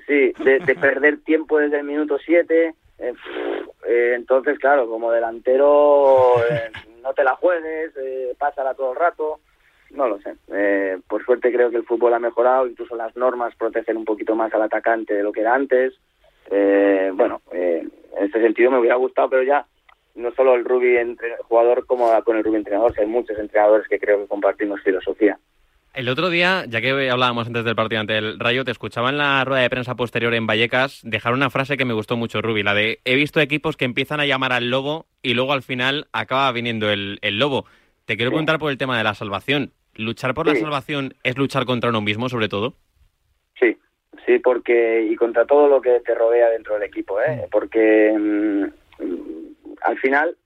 Sí, 0.07 0.33
de, 0.43 0.77
perder 0.81 1.21
tiempo 1.23 1.59
desde 1.59 1.79
el 1.79 1.85
minuto 1.85 2.19
7. 2.19 2.75
Eh, 2.99 3.13
eh, 3.87 4.13
entonces, 4.15 4.59
claro, 4.59 4.89
como 4.89 5.13
delantero 5.13 6.37
eh, 6.51 6.71
no 7.03 7.13
te 7.13 7.25
la 7.25 7.37
juegues, 7.37 7.93
eh, 7.97 8.35
pásala 8.39 8.75
todo 8.75 8.93
el 8.93 8.99
rato. 8.99 9.41
No 9.91 10.09
lo 10.09 10.19
sé. 10.21 10.35
Eh, 10.53 10.99
por 11.07 11.25
suerte 11.25 11.53
creo 11.53 11.71
que 11.71 11.77
el 11.77 11.85
fútbol 11.85 12.15
ha 12.15 12.19
mejorado, 12.19 12.67
incluso 12.67 12.97
las 12.97 13.15
normas 13.17 13.55
protegen 13.57 13.97
un 13.97 14.05
poquito 14.05 14.35
más 14.35 14.53
al 14.55 14.63
atacante 14.63 15.15
de 15.15 15.23
lo 15.23 15.33
que 15.33 15.41
era 15.41 15.55
antes. 15.55 15.95
Eh, 16.51 17.11
bueno, 17.15 17.43
eh, 17.53 17.87
en 18.17 18.25
ese 18.25 18.41
sentido 18.41 18.71
me 18.71 18.79
hubiera 18.79 18.97
gustado, 18.97 19.29
pero 19.29 19.43
ya 19.43 19.67
no 20.15 20.31
solo 20.33 20.55
el 20.55 20.67
entre, 20.99 21.37
jugador 21.49 21.87
como 21.87 22.11
con 22.23 22.37
el 22.37 22.45
Rubi 22.45 22.57
entrenador, 22.57 22.95
hay 22.99 23.07
muchos 23.07 23.39
entrenadores 23.39 23.89
que 23.89 23.99
creo 23.99 24.21
que 24.21 24.29
compartimos 24.29 24.81
filosofía. 24.83 25.39
El 25.95 26.09
otro 26.09 26.31
día, 26.31 26.65
ya 26.69 26.81
que 26.81 27.11
hablábamos 27.11 27.47
antes 27.47 27.65
del 27.65 27.77
partido 27.77 28.01
ante 28.01 28.17
el 28.17 28.39
Rayo, 28.39 28.65
te 28.65 28.71
escuchaba 28.71 29.11
en 29.11 29.19
la 29.19 29.45
rueda 29.45 29.61
de 29.61 29.69
prensa 29.69 29.95
posterior 29.95 30.33
en 30.33 30.47
Vallecas 30.47 31.01
dejar 31.05 31.35
una 31.35 31.51
frase 31.51 31.77
que 31.77 31.85
me 31.85 31.93
gustó 31.93 32.17
mucho, 32.17 32.41
Rubi, 32.41 32.63
la 32.63 32.73
de 32.73 33.01
he 33.05 33.15
visto 33.15 33.41
equipos 33.41 33.77
que 33.77 33.85
empiezan 33.85 34.19
a 34.19 34.25
llamar 34.25 34.55
al 34.55 34.71
lobo 34.71 35.05
y 35.23 35.35
luego 35.35 35.53
al 35.53 35.63
final 35.63 36.07
acaba 36.13 36.51
viniendo 36.53 36.91
el, 36.91 37.19
el 37.21 37.39
lobo. 37.39 37.67
Te 38.07 38.17
quiero 38.17 38.31
preguntar 38.31 38.59
por 38.59 38.71
el 38.71 38.79
tema 38.79 38.97
de 38.97 39.05
la 39.05 39.15
salvación. 39.15 39.73
¿Luchar 39.95 40.33
por 40.33 40.47
la 40.47 40.55
salvación 40.55 41.15
es 41.23 41.37
luchar 41.37 41.67
contra 41.67 41.91
uno 41.91 42.01
mismo, 42.01 42.31
sobre 42.31 42.49
todo? 42.49 42.75
Sí, 43.61 43.77
sí, 44.25 44.39
porque 44.39 45.07
y 45.11 45.15
contra 45.17 45.45
todo 45.45 45.69
lo 45.69 45.83
que 45.83 46.01
te 46.01 46.15
rodea 46.15 46.49
dentro 46.49 46.75
del 46.75 46.85
equipo, 46.85 47.21
¿eh? 47.21 47.47
Porque 47.51 48.15
mm, 48.19 48.65
al 49.85 49.99
final, 49.99 50.37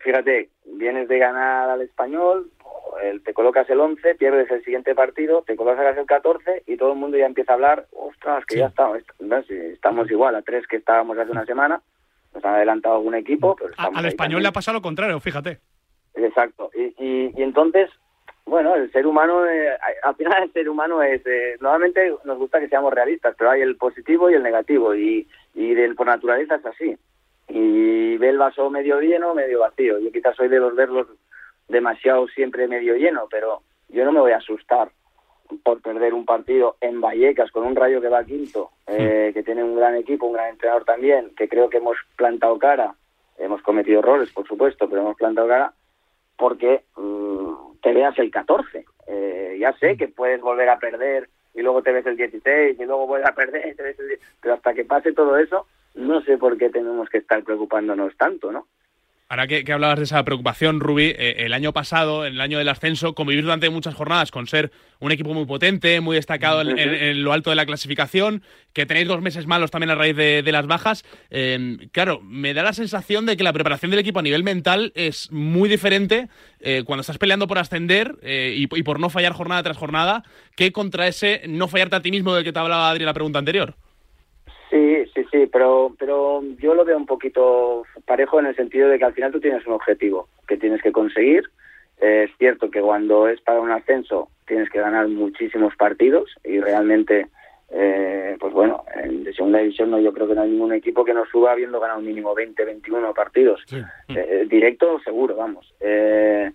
fíjate, 0.00 0.50
vienes 0.64 1.08
de 1.08 1.18
ganar 1.18 1.70
al 1.70 1.82
español, 1.82 2.50
el, 3.02 3.22
te 3.22 3.34
colocas 3.34 3.68
el 3.70 3.80
11, 3.80 4.14
pierdes 4.16 4.50
el 4.50 4.64
siguiente 4.64 4.94
partido, 4.94 5.42
te 5.46 5.56
colocas 5.56 5.96
el 5.96 6.06
14 6.06 6.64
y 6.66 6.76
todo 6.76 6.92
el 6.92 6.98
mundo 6.98 7.16
ya 7.16 7.26
empieza 7.26 7.52
a 7.52 7.54
hablar, 7.54 7.86
ostras, 7.92 8.44
que 8.46 8.58
ya 8.58 8.66
estamos, 8.66 8.98
estamos 9.48 10.10
igual 10.10 10.34
a 10.34 10.42
tres 10.42 10.66
que 10.66 10.76
estábamos 10.76 11.18
hace 11.18 11.30
una 11.30 11.44
semana, 11.44 11.80
nos 12.34 12.44
han 12.44 12.54
adelantado 12.54 12.96
algún 12.96 13.14
equipo. 13.14 13.56
Pero 13.56 13.72
al 13.76 14.06
español 14.06 14.42
le 14.42 14.48
ha 14.48 14.52
pasado 14.52 14.78
lo 14.78 14.82
contrario, 14.82 15.20
fíjate. 15.20 15.58
Exacto, 16.14 16.70
y, 16.74 16.94
y, 16.98 17.32
y 17.36 17.42
entonces 17.42 17.90
bueno, 18.48 18.74
el 18.74 18.90
ser 18.92 19.06
humano, 19.06 19.46
eh, 19.46 19.76
al 20.02 20.14
final 20.16 20.44
el 20.44 20.52
ser 20.52 20.70
humano 20.70 21.02
es, 21.02 21.20
eh, 21.26 21.56
normalmente 21.60 22.14
nos 22.24 22.38
gusta 22.38 22.58
que 22.58 22.68
seamos 22.68 22.94
realistas, 22.94 23.34
pero 23.36 23.50
hay 23.50 23.60
el 23.60 23.76
positivo 23.76 24.30
y 24.30 24.34
el 24.34 24.42
negativo, 24.42 24.94
y, 24.94 25.28
y 25.54 25.74
del, 25.74 25.94
por 25.94 26.06
naturaleza 26.06 26.54
es 26.54 26.64
así. 26.64 26.96
Y 27.48 28.16
ve 28.18 28.28
el 28.28 28.38
vaso 28.38 28.68
medio 28.70 29.00
lleno, 29.00 29.34
medio 29.34 29.60
vacío. 29.60 29.98
Yo 29.98 30.12
quizás 30.12 30.36
soy 30.36 30.48
de 30.48 30.58
los 30.58 30.74
verlos 30.74 31.06
demasiado 31.68 32.26
siempre 32.28 32.68
medio 32.68 32.94
lleno, 32.94 33.26
pero 33.30 33.62
yo 33.88 34.04
no 34.04 34.12
me 34.12 34.20
voy 34.20 34.32
a 34.32 34.38
asustar 34.38 34.90
por 35.62 35.80
perder 35.80 36.12
un 36.14 36.26
partido 36.26 36.76
en 36.80 37.00
Vallecas 37.00 37.50
con 37.50 37.64
un 37.64 37.74
rayo 37.74 38.00
que 38.00 38.08
va 38.08 38.24
quinto, 38.24 38.70
eh, 38.86 39.30
que 39.32 39.42
tiene 39.42 39.64
un 39.64 39.76
gran 39.76 39.94
equipo, 39.96 40.26
un 40.26 40.34
gran 40.34 40.50
entrenador 40.50 40.84
también, 40.84 41.34
que 41.36 41.48
creo 41.48 41.70
que 41.70 41.78
hemos 41.78 41.96
plantado 42.16 42.58
cara, 42.58 42.94
hemos 43.38 43.62
cometido 43.62 44.00
errores, 44.00 44.30
por 44.30 44.46
supuesto, 44.46 44.88
pero 44.88 45.02
hemos 45.02 45.16
plantado 45.16 45.48
cara 45.48 45.72
porque 46.36 46.84
mm, 46.96 47.78
te 47.82 47.92
veas 47.92 48.18
el 48.18 48.30
14. 48.30 48.84
Eh, 49.06 49.56
ya 49.58 49.72
sé 49.78 49.96
que 49.96 50.08
puedes 50.08 50.40
volver 50.40 50.68
a 50.68 50.78
perder 50.78 51.28
y 51.54 51.62
luego 51.62 51.82
te 51.82 51.92
ves 51.92 52.06
el 52.06 52.16
16 52.16 52.78
y 52.78 52.84
luego 52.84 53.06
vuelves 53.06 53.30
a 53.30 53.34
perder, 53.34 53.68
y 53.68 53.74
te 53.74 53.82
ves 53.82 53.98
el... 53.98 54.18
pero 54.40 54.54
hasta 54.54 54.74
que 54.74 54.84
pase 54.84 55.12
todo 55.12 55.36
eso, 55.38 55.66
no 55.98 56.22
sé 56.22 56.38
por 56.38 56.56
qué 56.56 56.70
tenemos 56.70 57.08
que 57.10 57.18
estar 57.18 57.42
preocupándonos 57.42 58.16
tanto, 58.16 58.52
¿no? 58.52 58.66
Ahora 59.30 59.46
que, 59.46 59.62
que, 59.62 59.74
hablabas 59.74 59.98
de 59.98 60.04
esa 60.04 60.24
preocupación, 60.24 60.80
Rubi, 60.80 61.12
eh, 61.14 61.44
el 61.44 61.52
año 61.52 61.74
pasado, 61.74 62.24
en 62.24 62.32
el 62.32 62.40
año 62.40 62.56
del 62.56 62.68
ascenso, 62.70 63.14
convivir 63.14 63.44
durante 63.44 63.68
muchas 63.68 63.94
jornadas 63.94 64.30
con 64.30 64.46
ser 64.46 64.70
un 65.00 65.12
equipo 65.12 65.34
muy 65.34 65.44
potente, 65.44 66.00
muy 66.00 66.16
destacado 66.16 66.62
en, 66.62 66.78
en, 66.78 66.94
en 66.94 67.22
lo 67.22 67.34
alto 67.34 67.50
de 67.50 67.56
la 67.56 67.66
clasificación, 67.66 68.42
que 68.72 68.86
tenéis 68.86 69.06
dos 69.06 69.20
meses 69.20 69.46
malos 69.46 69.70
también 69.70 69.90
a 69.90 69.96
raíz 69.96 70.16
de, 70.16 70.42
de 70.42 70.52
las 70.52 70.66
bajas. 70.66 71.04
Eh, 71.28 71.90
claro, 71.92 72.20
me 72.22 72.54
da 72.54 72.62
la 72.62 72.72
sensación 72.72 73.26
de 73.26 73.36
que 73.36 73.44
la 73.44 73.52
preparación 73.52 73.90
del 73.90 74.00
equipo 74.00 74.20
a 74.20 74.22
nivel 74.22 74.44
mental 74.44 74.92
es 74.94 75.30
muy 75.30 75.68
diferente 75.68 76.28
eh, 76.60 76.84
cuando 76.86 77.02
estás 77.02 77.18
peleando 77.18 77.46
por 77.46 77.58
ascender 77.58 78.16
eh, 78.22 78.54
y, 78.56 78.62
y, 78.62 78.82
por 78.82 78.98
no 78.98 79.10
fallar 79.10 79.34
jornada 79.34 79.62
tras 79.62 79.76
jornada 79.76 80.22
que 80.56 80.72
contra 80.72 81.06
ese 81.06 81.42
no 81.48 81.68
fallarte 81.68 81.96
a 81.96 82.00
ti 82.00 82.10
mismo 82.10 82.34
del 82.34 82.44
que 82.44 82.52
te 82.54 82.60
hablaba 82.60 82.88
Adri 82.88 83.02
en 83.02 83.06
la 83.06 83.14
pregunta 83.14 83.38
anterior. 83.38 83.76
Sí, 85.30 85.48
pero, 85.52 85.94
pero 85.98 86.42
yo 86.58 86.74
lo 86.74 86.84
veo 86.84 86.96
un 86.96 87.06
poquito 87.06 87.84
parejo 88.06 88.40
en 88.40 88.46
el 88.46 88.56
sentido 88.56 88.88
de 88.88 88.98
que 88.98 89.04
al 89.04 89.12
final 89.12 89.32
tú 89.32 89.40
tienes 89.40 89.66
un 89.66 89.74
objetivo 89.74 90.28
que 90.46 90.56
tienes 90.56 90.80
que 90.82 90.92
conseguir. 90.92 91.44
Eh, 92.00 92.26
es 92.28 92.36
cierto 92.38 92.70
que 92.70 92.80
cuando 92.80 93.28
es 93.28 93.40
para 93.40 93.60
un 93.60 93.70
ascenso 93.70 94.28
tienes 94.46 94.70
que 94.70 94.80
ganar 94.80 95.08
muchísimos 95.08 95.74
partidos 95.76 96.30
y 96.44 96.60
realmente, 96.60 97.26
eh, 97.70 98.36
pues 98.40 98.52
bueno, 98.52 98.84
en 98.94 99.24
de 99.24 99.34
segunda 99.34 99.58
división 99.58 99.90
no, 99.90 100.00
yo 100.00 100.12
creo 100.12 100.28
que 100.28 100.34
no 100.34 100.42
hay 100.42 100.50
ningún 100.50 100.72
equipo 100.72 101.04
que 101.04 101.12
no 101.12 101.26
suba 101.26 101.52
habiendo 101.52 101.80
ganado 101.80 102.00
mínimo 102.00 102.34
20, 102.34 102.64
21 102.64 103.12
partidos. 103.12 103.60
Sí. 103.66 103.82
Eh, 104.08 104.46
directo 104.48 104.98
seguro, 105.00 105.36
vamos. 105.36 105.74
Eh, 105.80 106.50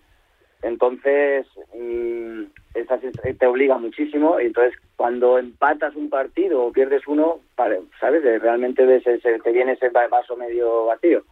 entonces, 0.63 1.46
mmm, 1.75 2.43
te 3.38 3.46
obliga 3.46 3.77
muchísimo 3.77 4.39
y 4.39 4.46
entonces 4.46 4.74
cuando 4.96 5.38
empatas 5.38 5.96
un 5.96 6.10
partido 6.10 6.63
o 6.63 6.72
pierdes 6.72 7.05
uno, 7.05 7.41
¿sabes? 8.00 8.24
Realmente 8.41 8.86
ves 8.86 9.05
ese, 9.05 9.39
te 9.39 9.51
viene 9.51 9.74
ese 9.74 9.89
vaso 9.89 10.38
medio 10.38 10.86
vacío. 10.86 11.24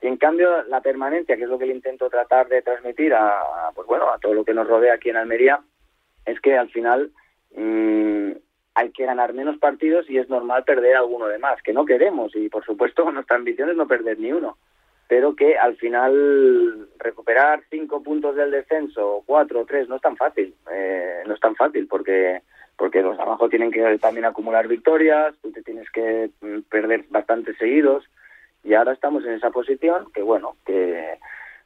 Y 0.00 0.06
en 0.06 0.16
cambio, 0.16 0.62
la 0.64 0.80
permanencia, 0.80 1.36
que 1.36 1.42
es 1.42 1.48
lo 1.48 1.58
que 1.58 1.66
le 1.66 1.74
intento 1.74 2.08
tratar 2.08 2.48
de 2.48 2.62
transmitir 2.62 3.12
a, 3.12 3.72
pues 3.74 3.88
bueno, 3.88 4.08
a 4.10 4.18
todo 4.18 4.34
lo 4.34 4.44
que 4.44 4.54
nos 4.54 4.68
rodea 4.68 4.94
aquí 4.94 5.10
en 5.10 5.16
Almería, 5.16 5.60
es 6.24 6.40
que 6.40 6.56
al 6.56 6.70
final 6.70 7.10
mmm, 7.56 8.30
hay 8.74 8.90
que 8.92 9.04
ganar 9.04 9.32
menos 9.32 9.58
partidos 9.58 10.08
y 10.08 10.18
es 10.18 10.28
normal 10.28 10.62
perder 10.62 10.94
alguno 10.94 11.26
de 11.26 11.38
más, 11.38 11.60
que 11.62 11.72
no 11.72 11.84
queremos 11.84 12.36
y 12.36 12.48
por 12.48 12.64
supuesto 12.64 13.10
nuestra 13.10 13.36
ambición 13.36 13.68
es 13.68 13.76
no 13.76 13.88
perder 13.88 14.20
ni 14.20 14.32
uno 14.32 14.56
pero 15.08 15.36
que 15.36 15.56
al 15.56 15.76
final 15.76 16.88
recuperar 16.98 17.62
cinco 17.70 18.02
puntos 18.02 18.34
del 18.34 18.50
descenso, 18.50 19.22
cuatro 19.26 19.60
o 19.60 19.66
tres, 19.66 19.88
no 19.88 19.96
es 19.96 20.02
tan 20.02 20.16
fácil, 20.16 20.54
eh, 20.70 21.22
no 21.26 21.34
es 21.34 21.40
tan 21.40 21.54
fácil 21.54 21.86
porque 21.86 22.42
porque 22.76 23.00
los 23.00 23.18
abajo 23.18 23.48
tienen 23.48 23.70
que 23.70 23.98
también 23.98 24.26
acumular 24.26 24.68
victorias, 24.68 25.34
tú 25.40 25.50
te 25.50 25.62
tienes 25.62 25.90
que 25.90 26.30
perder 26.68 27.06
bastantes 27.08 27.56
seguidos 27.56 28.04
y 28.64 28.74
ahora 28.74 28.92
estamos 28.92 29.24
en 29.24 29.32
esa 29.32 29.50
posición 29.50 30.10
que 30.12 30.20
bueno, 30.20 30.56
que, 30.66 31.16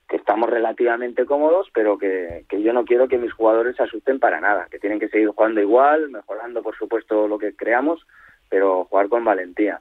que 0.08 0.16
estamos 0.16 0.48
relativamente 0.48 1.26
cómodos, 1.26 1.68
pero 1.74 1.98
que, 1.98 2.44
que 2.48 2.62
yo 2.62 2.72
no 2.72 2.84
quiero 2.84 3.08
que 3.08 3.18
mis 3.18 3.32
jugadores 3.32 3.74
se 3.74 3.82
asusten 3.82 4.20
para 4.20 4.40
nada, 4.40 4.68
que 4.70 4.78
tienen 4.78 5.00
que 5.00 5.08
seguir 5.08 5.28
jugando 5.28 5.60
igual, 5.60 6.10
mejorando 6.10 6.62
por 6.62 6.76
supuesto 6.76 7.26
lo 7.26 7.38
que 7.38 7.56
creamos, 7.56 8.06
pero 8.48 8.84
jugar 8.84 9.08
con 9.08 9.24
valentía. 9.24 9.80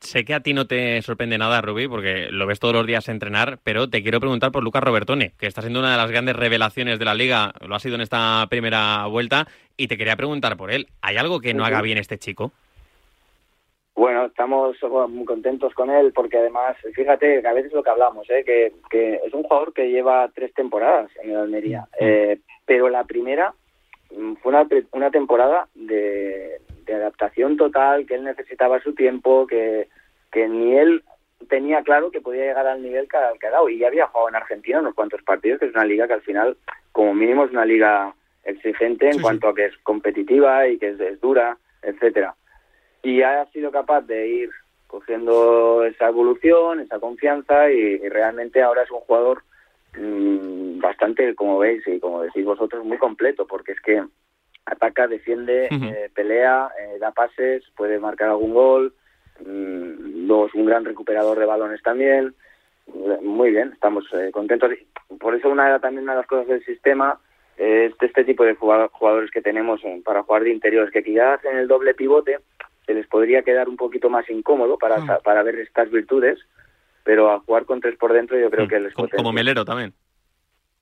Sé 0.00 0.24
que 0.24 0.32
a 0.32 0.40
ti 0.40 0.54
no 0.54 0.66
te 0.66 1.02
sorprende 1.02 1.36
nada, 1.36 1.60
Rubí, 1.60 1.86
porque 1.86 2.28
lo 2.30 2.46
ves 2.46 2.58
todos 2.58 2.74
los 2.74 2.86
días 2.86 3.08
entrenar, 3.08 3.58
pero 3.62 3.90
te 3.90 4.02
quiero 4.02 4.18
preguntar 4.18 4.50
por 4.50 4.64
Lucas 4.64 4.82
Robertone, 4.82 5.32
que 5.38 5.46
está 5.46 5.60
siendo 5.60 5.80
una 5.80 5.92
de 5.92 5.98
las 5.98 6.10
grandes 6.10 6.36
revelaciones 6.36 6.98
de 6.98 7.04
la 7.04 7.14
liga, 7.14 7.52
lo 7.66 7.74
ha 7.74 7.80
sido 7.80 7.96
en 7.96 8.00
esta 8.00 8.46
primera 8.48 9.06
vuelta, 9.06 9.46
y 9.76 9.88
te 9.88 9.98
quería 9.98 10.16
preguntar 10.16 10.56
por 10.56 10.70
él. 10.70 10.88
¿Hay 11.02 11.18
algo 11.18 11.40
que 11.40 11.52
no 11.52 11.64
haga 11.66 11.82
bien 11.82 11.98
este 11.98 12.16
chico? 12.16 12.52
Bueno, 13.94 14.24
estamos 14.24 14.76
muy 15.10 15.26
contentos 15.26 15.74
con 15.74 15.90
él 15.90 16.12
porque 16.14 16.38
además, 16.38 16.78
fíjate 16.94 17.42
que 17.42 17.48
a 17.48 17.52
veces 17.52 17.70
lo 17.72 17.82
que 17.82 17.90
hablamos, 17.90 18.28
¿eh? 18.30 18.42
que, 18.42 18.72
que 18.88 19.16
es 19.16 19.34
un 19.34 19.42
jugador 19.42 19.74
que 19.74 19.90
lleva 19.90 20.30
tres 20.34 20.54
temporadas 20.54 21.10
en 21.22 21.32
el 21.32 21.36
Almería, 21.36 21.86
eh, 21.98 22.38
pero 22.64 22.88
la 22.88 23.04
primera 23.04 23.52
fue 24.42 24.52
una, 24.52 24.66
una 24.92 25.10
temporada 25.10 25.68
de, 25.74 26.58
de 26.94 27.02
adaptación 27.02 27.56
total, 27.56 28.06
que 28.06 28.14
él 28.14 28.24
necesitaba 28.24 28.80
su 28.80 28.94
tiempo, 28.94 29.46
que, 29.46 29.88
que 30.30 30.48
ni 30.48 30.76
él 30.76 31.02
tenía 31.48 31.82
claro 31.82 32.10
que 32.10 32.20
podía 32.20 32.44
llegar 32.44 32.66
al 32.66 32.82
nivel 32.82 33.08
que, 33.08 33.18
que 33.38 33.46
ha 33.46 33.50
dado. 33.50 33.68
Y 33.68 33.78
ya 33.78 33.88
había 33.88 34.06
jugado 34.06 34.28
en 34.28 34.36
Argentina 34.36 34.80
unos 34.80 34.94
cuantos 34.94 35.22
partidos, 35.22 35.58
que 35.58 35.66
es 35.66 35.74
una 35.74 35.84
liga 35.84 36.06
que 36.06 36.14
al 36.14 36.22
final, 36.22 36.56
como 36.92 37.14
mínimo, 37.14 37.44
es 37.44 37.50
una 37.50 37.64
liga 37.64 38.14
exigente 38.44 39.06
en 39.06 39.14
sí, 39.14 39.20
cuanto 39.20 39.48
sí. 39.48 39.52
a 39.52 39.54
que 39.54 39.64
es 39.66 39.78
competitiva 39.82 40.68
y 40.68 40.78
que 40.78 40.90
es, 40.90 41.00
es 41.00 41.20
dura, 41.20 41.56
etcétera. 41.82 42.34
Y 43.02 43.22
ha 43.22 43.46
sido 43.46 43.70
capaz 43.70 44.02
de 44.02 44.28
ir 44.28 44.50
cogiendo 44.86 45.84
esa 45.84 46.08
evolución, 46.08 46.80
esa 46.80 46.98
confianza 46.98 47.70
y, 47.70 47.78
y 47.78 48.08
realmente 48.08 48.60
ahora 48.60 48.82
es 48.82 48.90
un 48.90 49.00
jugador 49.00 49.42
mmm, 49.96 50.80
bastante, 50.80 51.34
como 51.34 51.58
veis 51.58 51.86
y 51.86 52.00
como 52.00 52.22
decís 52.22 52.44
vosotros, 52.44 52.84
muy 52.84 52.98
completo, 52.98 53.46
porque 53.46 53.72
es 53.72 53.80
que 53.80 54.02
ataca, 54.66 55.06
defiende, 55.06 55.68
uh 55.70 55.74
-huh. 55.74 55.92
eh, 55.94 56.10
pelea, 56.14 56.68
eh, 56.80 56.98
da 56.98 57.10
pases, 57.12 57.64
puede 57.76 57.98
marcar 57.98 58.28
algún 58.28 58.54
gol, 58.54 58.92
mmm, 59.40 60.26
luego 60.26 60.46
es 60.46 60.54
un 60.54 60.66
gran 60.66 60.84
recuperador 60.84 61.38
de 61.38 61.46
balones 61.46 61.82
también. 61.82 62.34
Muy 63.22 63.50
bien, 63.50 63.70
estamos 63.72 64.04
eh, 64.12 64.30
contentos. 64.32 64.70
Por 65.20 65.34
eso 65.34 65.48
una 65.48 65.78
también 65.78 66.04
una 66.04 66.12
de 66.12 66.18
las 66.18 66.26
cosas 66.26 66.48
del 66.48 66.64
sistema 66.64 67.18
es 67.56 67.92
este 68.00 68.24
tipo 68.24 68.42
de 68.44 68.54
jugadores 68.54 69.30
que 69.30 69.42
tenemos 69.42 69.80
para 70.04 70.22
jugar 70.22 70.42
de 70.44 70.50
interiores, 70.50 70.90
que 70.90 71.02
quizás 71.02 71.44
en 71.44 71.58
el 71.58 71.68
doble 71.68 71.94
pivote 71.94 72.38
se 72.86 72.94
les 72.94 73.06
podría 73.06 73.42
quedar 73.42 73.68
un 73.68 73.76
poquito 73.76 74.08
más 74.08 74.28
incómodo 74.30 74.78
para, 74.78 74.96
Ah. 74.96 75.20
para 75.22 75.42
ver 75.42 75.56
estas 75.56 75.90
virtudes, 75.90 76.38
pero 77.04 77.30
a 77.30 77.40
jugar 77.40 77.64
con 77.66 77.80
tres 77.80 77.96
por 77.96 78.12
dentro 78.12 78.38
yo 78.38 78.50
creo 78.50 78.64
Mm, 78.66 78.68
que 78.68 78.80
les 78.80 78.94
como, 78.94 79.08
como 79.10 79.32
Melero 79.32 79.64
también. 79.64 79.92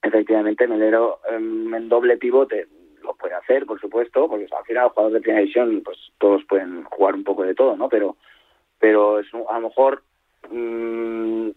Efectivamente, 0.03 0.67
Melero 0.69 1.19
em, 1.31 1.75
en 1.75 1.89
doble 1.89 2.17
pivote 2.17 2.67
lo 3.09 3.15
puede 3.15 3.35
hacer, 3.35 3.65
por 3.67 3.81
supuesto, 3.81 4.29
porque 4.29 4.47
al 4.57 4.65
final 4.65 4.91
jugadores 4.91 5.15
de 5.15 5.21
primera 5.21 5.41
división, 5.41 5.83
pues 5.85 5.97
todos 6.19 6.45
pueden 6.45 6.85
jugar 6.85 7.15
un 7.15 7.25
poco 7.25 7.43
de 7.43 7.55
todo, 7.55 7.77
¿no? 7.77 7.89
Pero, 7.89 8.17
pero 8.79 9.19
es 9.19 9.27
a 9.33 9.55
lo 9.59 9.69
mejor 9.69 10.03
mm, 10.51 11.49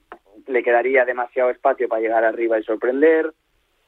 le 0.48 0.64
quedaría 0.64 1.06
demasiado 1.06 1.50
espacio 1.50 1.88
para 1.88 2.02
llegar 2.02 2.24
arriba 2.24 2.58
y 2.60 2.64
sorprender. 2.64 3.34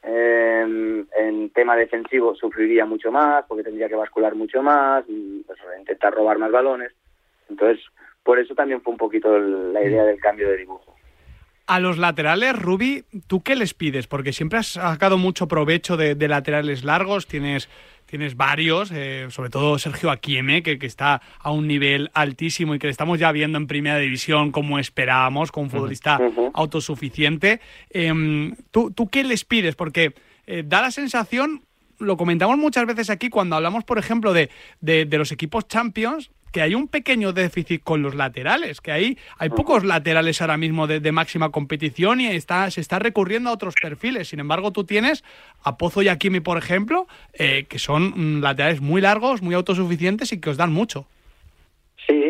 Em, 0.05 1.07
en 1.17 1.49
tema 1.51 1.77
defensivo 1.77 2.35
sufriría 2.35 2.85
mucho 2.85 3.09
más, 3.09 3.45
porque 3.47 3.63
tendría 3.63 3.87
que 3.87 3.95
bascular 3.95 4.35
mucho 4.35 4.61
más, 4.61 5.05
pues, 5.05 5.59
intentar 5.79 6.13
robar 6.13 6.37
más 6.37 6.51
balones. 6.51 6.91
Entonces, 7.49 7.83
por 8.21 8.37
eso 8.37 8.53
también 8.53 8.81
fue 8.81 8.91
un 8.91 8.97
poquito 8.97 9.35
el- 9.37 9.71
la 9.71 9.81
idea 9.81 10.03
del 10.03 10.19
cambio 10.19 10.49
de 10.49 10.57
dibujo. 10.57 10.92
A 11.65 11.79
los 11.79 11.97
laterales, 11.97 12.59
Rubi, 12.59 13.05
¿tú 13.27 13.41
qué 13.41 13.55
les 13.55 13.73
pides? 13.73 14.07
Porque 14.07 14.33
siempre 14.33 14.59
has 14.59 14.67
sacado 14.67 15.17
mucho 15.17 15.47
provecho 15.47 15.95
de, 15.95 16.13
de 16.13 16.27
laterales 16.27 16.83
largos, 16.83 17.25
tienes, 17.25 17.69
tienes 18.05 18.35
varios, 18.35 18.91
eh, 18.91 19.27
sobre 19.29 19.49
todo 19.49 19.79
Sergio 19.79 20.11
Aquieme, 20.11 20.61
que, 20.61 20.77
que 20.77 20.85
está 20.85 21.21
a 21.39 21.51
un 21.51 21.65
nivel 21.65 22.11
altísimo 22.13 22.75
y 22.75 22.79
que 22.79 22.87
le 22.87 22.91
estamos 22.91 23.17
ya 23.17 23.31
viendo 23.31 23.57
en 23.57 23.67
primera 23.67 23.97
división 23.97 24.51
como 24.51 24.77
esperábamos, 24.77 25.53
con 25.53 25.63
un 25.63 25.69
futbolista 25.69 26.19
autosuficiente. 26.53 27.61
Em, 27.89 28.55
¿tú, 28.71 28.91
¿Tú 28.91 29.07
qué 29.07 29.23
les 29.23 29.45
pides? 29.45 29.75
Porque 29.75 30.13
eh, 30.45 30.63
da 30.65 30.81
la 30.81 30.91
sensación, 30.91 31.63
lo 31.97 32.17
comentamos 32.17 32.57
muchas 32.57 32.85
veces 32.85 33.09
aquí 33.09 33.29
cuando 33.29 33.55
hablamos, 33.55 33.85
por 33.85 33.97
ejemplo, 33.97 34.33
de, 34.33 34.49
de, 34.81 35.05
de 35.05 35.17
los 35.17 35.31
equipos 35.31 35.65
Champions, 35.69 36.29
que 36.53 36.61
hay 36.61 36.75
un 36.75 36.87
pequeño 36.87 37.33
déficit 37.33 37.83
con 37.83 38.01
los 38.03 38.15
laterales, 38.15 38.79
que 38.79 38.91
hay, 38.91 39.17
hay 39.39 39.49
pocos 39.49 39.83
laterales 39.83 40.39
ahora 40.41 40.55
mismo 40.55 40.87
de, 40.87 40.99
de 41.01 41.11
máxima 41.11 41.49
competición 41.49 42.21
y 42.21 42.27
está, 42.27 42.69
se 42.71 42.79
está 42.79 42.99
recurriendo 42.99 43.49
a 43.49 43.53
otros 43.53 43.73
perfiles. 43.81 44.29
Sin 44.29 44.39
embargo, 44.39 44.71
tú 44.71 44.85
tienes 44.85 45.23
a 45.63 45.77
Pozo 45.77 46.01
y 46.03 46.07
a 46.07 46.17
Kimi, 46.17 46.39
por 46.39 46.57
ejemplo, 46.57 47.07
eh, 47.33 47.65
que 47.67 47.79
son 47.79 48.13
mm, 48.37 48.41
laterales 48.41 48.79
muy 48.81 49.01
largos, 49.01 49.41
muy 49.41 49.55
autosuficientes 49.55 50.31
y 50.31 50.39
que 50.39 50.51
os 50.51 50.57
dan 50.57 50.71
mucho. 50.71 51.05
Sí, 52.07 52.21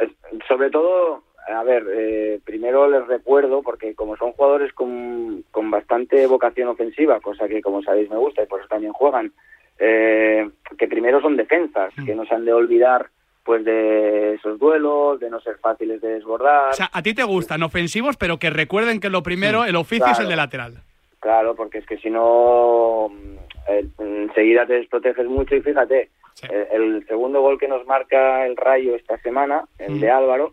es- 0.00 0.10
sobre 0.46 0.70
todo, 0.70 1.22
a 1.48 1.62
ver, 1.62 1.84
eh, 1.90 2.40
primero 2.44 2.88
les 2.90 3.06
recuerdo, 3.06 3.62
porque 3.62 3.94
como 3.94 4.16
son 4.16 4.32
jugadores 4.32 4.72
con, 4.72 5.42
con 5.50 5.70
bastante 5.70 6.26
vocación 6.26 6.68
ofensiva, 6.68 7.20
cosa 7.20 7.48
que 7.48 7.62
como 7.62 7.82
sabéis 7.82 8.10
me 8.10 8.16
gusta 8.16 8.42
y 8.42 8.46
por 8.46 8.60
eso 8.60 8.68
también 8.68 8.92
juegan, 8.92 9.32
eh, 9.78 10.48
que 10.78 10.88
primero 10.88 11.20
son 11.20 11.36
defensas, 11.36 11.92
que 12.04 12.14
no 12.14 12.24
se 12.26 12.34
han 12.34 12.44
de 12.44 12.52
olvidar 12.52 13.08
pues 13.44 13.64
de 13.64 14.34
esos 14.34 14.58
duelos, 14.58 15.20
de 15.20 15.30
no 15.30 15.40
ser 15.40 15.56
fáciles 15.58 16.00
de 16.00 16.14
desbordar. 16.14 16.70
O 16.70 16.72
sea, 16.72 16.90
a 16.92 17.00
ti 17.00 17.14
te 17.14 17.22
gustan 17.22 17.62
ofensivos, 17.62 18.16
pero 18.16 18.38
que 18.38 18.50
recuerden 18.50 18.98
que 18.98 19.08
lo 19.08 19.22
primero, 19.22 19.64
el 19.64 19.76
oficio 19.76 20.06
es 20.06 20.18
el 20.18 20.28
de 20.28 20.34
lateral. 20.34 20.74
Claro, 21.20 21.54
porque 21.54 21.78
es 21.78 21.86
que 21.86 21.96
si 21.98 22.10
no, 22.10 23.08
mm, 23.08 23.36
eh, 23.68 23.86
enseguida 23.98 24.66
te 24.66 24.74
desproteges 24.74 25.26
mucho 25.26 25.54
y 25.54 25.60
fíjate, 25.62 26.10
Sí. 26.34 26.46
el, 26.50 26.96
el 26.96 27.06
segundo 27.06 27.40
gol 27.40 27.58
que 27.58 27.66
nos 27.68 27.86
marca 27.86 28.44
el 28.46 28.56
Rayo 28.56 28.94
esta 28.94 29.16
semana, 29.18 29.64
el 29.78 30.00
de 30.00 30.10
Álvaro, 30.10 30.52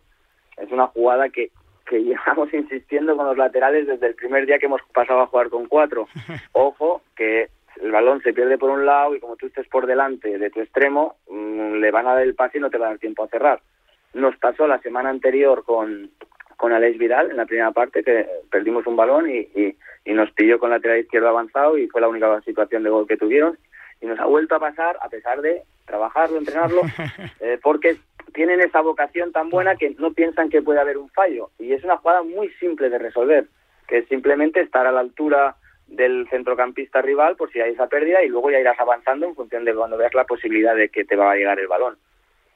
es 0.55 0.71
una 0.71 0.87
jugada 0.87 1.27
que, 1.29 1.49
que 1.85 1.97
llevamos 2.03 2.53
insistiendo 2.53 3.17
con 3.17 3.25
los 3.25 3.37
laterales 3.37 3.87
desde 3.87 4.07
el 4.07 4.15
primer 4.15 4.45
día 4.45 4.59
que 4.59 4.67
hemos 4.67 4.81
pasado 4.93 5.21
a 5.21 5.27
jugar 5.27 5.49
con 5.49 5.65
cuatro. 5.67 6.07
Ojo, 6.53 7.01
que 7.15 7.49
el 7.81 7.91
balón 7.91 8.21
se 8.21 8.33
pierde 8.33 8.57
por 8.57 8.69
un 8.69 8.85
lado 8.85 9.15
y 9.15 9.19
como 9.19 9.35
tú 9.35 9.47
estés 9.47 9.67
por 9.67 9.87
delante 9.87 10.37
de 10.37 10.49
tu 10.49 10.61
extremo, 10.61 11.17
mm, 11.29 11.75
le 11.75 11.91
van 11.91 12.07
a 12.07 12.13
dar 12.13 12.23
el 12.23 12.35
pase 12.35 12.57
y 12.57 12.61
no 12.61 12.69
te 12.69 12.77
va 12.77 12.87
a 12.87 12.89
dar 12.89 12.99
tiempo 12.99 13.23
a 13.23 13.27
cerrar. 13.27 13.61
Nos 14.13 14.35
pasó 14.37 14.67
la 14.67 14.79
semana 14.79 15.09
anterior 15.09 15.63
con, 15.65 16.11
con 16.57 16.71
Alex 16.71 16.97
Vidal 16.97 17.31
en 17.31 17.37
la 17.37 17.45
primera 17.45 17.71
parte, 17.71 18.03
que 18.03 18.27
perdimos 18.51 18.85
un 18.85 18.95
balón 18.95 19.29
y, 19.29 19.39
y, 19.39 19.75
y 20.05 20.13
nos 20.13 20.31
pilló 20.31 20.59
con 20.59 20.69
lateral 20.69 20.99
izquierdo 20.99 21.29
avanzado 21.29 21.77
y 21.77 21.87
fue 21.87 22.01
la 22.01 22.07
única 22.07 22.41
situación 22.41 22.83
de 22.83 22.89
gol 22.89 23.07
que 23.07 23.17
tuvieron. 23.17 23.57
Y 24.01 24.05
nos 24.05 24.19
ha 24.19 24.25
vuelto 24.25 24.55
a 24.55 24.59
pasar, 24.59 24.97
a 25.01 25.09
pesar 25.09 25.41
de 25.41 25.63
trabajarlo, 25.85 26.37
entrenarlo, 26.37 26.81
eh, 27.39 27.57
porque 27.61 27.97
tienen 28.33 28.59
esa 28.61 28.81
vocación 28.81 29.31
tan 29.31 29.49
buena 29.49 29.75
que 29.75 29.91
no 29.97 30.13
piensan 30.13 30.49
que 30.49 30.61
puede 30.61 30.79
haber 30.79 30.97
un 30.97 31.09
fallo. 31.09 31.49
Y 31.59 31.73
es 31.73 31.83
una 31.83 31.97
jugada 31.97 32.23
muy 32.23 32.49
simple 32.59 32.89
de 32.89 32.99
resolver, 32.99 33.47
que 33.87 33.99
es 33.99 34.07
simplemente 34.07 34.61
estar 34.61 34.85
a 34.87 34.91
la 34.91 34.99
altura 34.99 35.55
del 35.95 36.27
centrocampista 36.29 37.01
rival 37.01 37.35
por 37.35 37.51
si 37.51 37.61
hay 37.61 37.73
esa 37.73 37.87
pérdida 37.87 38.23
y 38.23 38.29
luego 38.29 38.49
ya 38.51 38.59
irás 38.59 38.79
avanzando 38.79 39.25
en 39.27 39.35
función 39.35 39.63
de 39.65 39.73
cuando 39.75 39.97
veas 39.97 40.13
la 40.13 40.25
posibilidad 40.25 40.75
de 40.75 40.89
que 40.89 41.05
te 41.05 41.15
va 41.15 41.31
a 41.31 41.35
llegar 41.35 41.59
el 41.59 41.67
balón. 41.67 41.97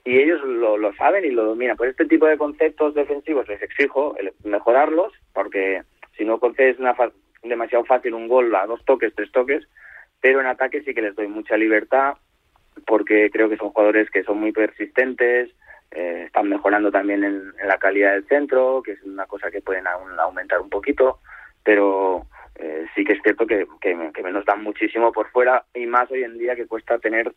Y 0.04 0.20
ellos 0.20 0.42
lo, 0.44 0.78
lo 0.78 0.94
saben 0.96 1.26
y 1.26 1.32
lo 1.32 1.44
dominan. 1.44 1.76
Pues 1.78 1.92
este 1.92 2.06
tipo 2.06 2.26
de 2.28 2.38
conceptos 2.38 2.94
defensivos 2.94 3.48
les 3.48 3.62
exijo 3.62 4.16
mejorarlos, 4.44 5.14
porque 5.34 5.84
si 6.18 6.26
no 6.26 6.40
concedes 6.40 6.80
una 6.80 6.96
fa- 6.96 7.12
demasiado 7.44 7.84
fácil 7.86 8.14
un 8.14 8.28
gol 8.28 8.56
a 8.56 8.66
dos 8.66 8.84
toques, 8.86 9.14
tres 9.16 9.32
toques, 9.32 9.68
pero 10.22 10.40
en 10.40 10.48
ataque 10.48 10.82
sí 10.82 10.94
que 10.94 11.02
les 11.02 11.16
doy 11.16 11.28
mucha 11.28 11.58
libertad, 11.58 12.16
porque 12.86 13.30
creo 13.32 13.50
que 13.50 13.58
son 13.58 13.70
jugadores 13.70 14.10
que 14.10 14.24
son 14.24 14.40
muy 14.40 14.52
persistentes, 14.52 15.50
eh, 15.92 16.24
están 16.26 16.50
mejorando 16.50 16.90
también 16.92 17.24
en, 17.24 17.54
en 17.62 17.68
la 17.68 17.78
calidad 17.78 18.14
del 18.14 18.28
centro, 18.28 18.82
que 18.84 18.94
es 18.94 19.04
una 19.04 19.26
cosa 19.26 19.52
que 19.52 19.62
pueden 19.62 19.88
aún 19.88 20.20
aumentar 20.20 20.60
un 20.62 20.70
poquito, 20.70 21.20
pero 21.64 22.26
eh, 22.60 22.86
sí 22.96 23.04
que 23.04 23.14
es 23.14 23.22
cierto 23.22 23.46
que, 23.46 23.66
que, 23.82 24.12
que 24.14 24.24
nos 24.24 24.46
dan 24.46 24.64
muchísimo 24.64 25.12
por 25.12 25.30
fuera 25.32 25.64
y 25.74 25.86
más 25.86 26.10
hoy 26.12 26.24
en 26.24 26.38
día 26.38 26.56
que 26.56 26.68
cuesta 26.68 26.98
tener 27.00 27.34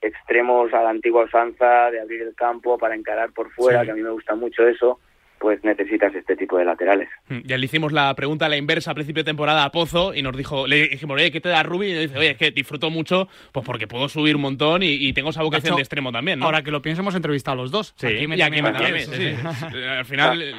extremos 0.00 0.72
a 0.74 0.82
la 0.82 0.90
antigua 0.90 1.24
usanza 1.24 1.90
de 1.90 2.00
abrir 2.00 2.22
el 2.22 2.34
campo 2.34 2.78
para 2.78 2.94
encarar 2.94 3.32
por 3.32 3.50
fuera, 3.50 3.80
Sí. 3.80 3.86
que 3.86 3.92
a 3.92 3.94
mí 3.94 4.02
me 4.02 4.10
gusta 4.10 4.34
mucho 4.34 4.66
eso, 4.66 5.00
pues 5.38 5.62
necesitas 5.64 6.14
este 6.14 6.34
tipo 6.36 6.56
de 6.58 6.64
laterales. 6.64 7.08
Mm, 7.28 7.40
Ya 7.44 7.58
le 7.58 7.66
hicimos 7.66 7.92
la 7.92 8.14
pregunta 8.14 8.46
a 8.46 8.48
la 8.48 8.56
inversa 8.56 8.90
a 8.90 8.94
principio 8.94 9.22
de 9.22 9.28
temporada 9.30 9.64
a 9.64 9.70
Pozo 9.70 10.14
y 10.14 10.22
nos 10.22 10.36
dijo, 10.36 10.66
le 10.66 10.88
dijimos, 10.88 11.16
oye, 11.16 11.30
¿qué 11.30 11.40
te 11.40 11.48
da 11.48 11.62
Rubi? 11.62 11.88
Y 11.90 11.92
nos 11.92 12.02
dice, 12.02 12.18
oye, 12.18 12.30
es 12.30 12.36
que 12.38 12.50
disfruto 12.50 12.90
mucho, 12.90 13.28
pues 13.52 13.64
porque 13.64 13.86
puedo 13.86 14.08
subir 14.08 14.36
un 14.36 14.42
montón 14.42 14.82
y, 14.82 14.88
y 14.94 15.12
tengo 15.12 15.30
esa 15.30 15.42
vocación 15.42 15.68
hecho, 15.72 15.76
de 15.76 15.82
extremo 15.82 16.10
también, 16.12 16.38
¿no? 16.38 16.46
Ahora 16.46 16.62
que 16.62 16.70
lo 16.70 16.80
pienso, 16.82 17.02
hemos 17.02 17.14
entrevistado 17.14 17.52
a 17.58 17.62
los 17.62 17.70
dos. 17.70 17.94
Sí. 17.96 18.06
Aquí 18.06 18.26
me 18.26 18.36
y 18.36 18.42
aquí 18.42 18.62
me 18.62 18.72
sí, 19.02 19.12
sí, 19.12 19.36
sí. 19.36 19.46
Al 19.86 20.04
final, 20.04 20.42
eh, 20.42 20.54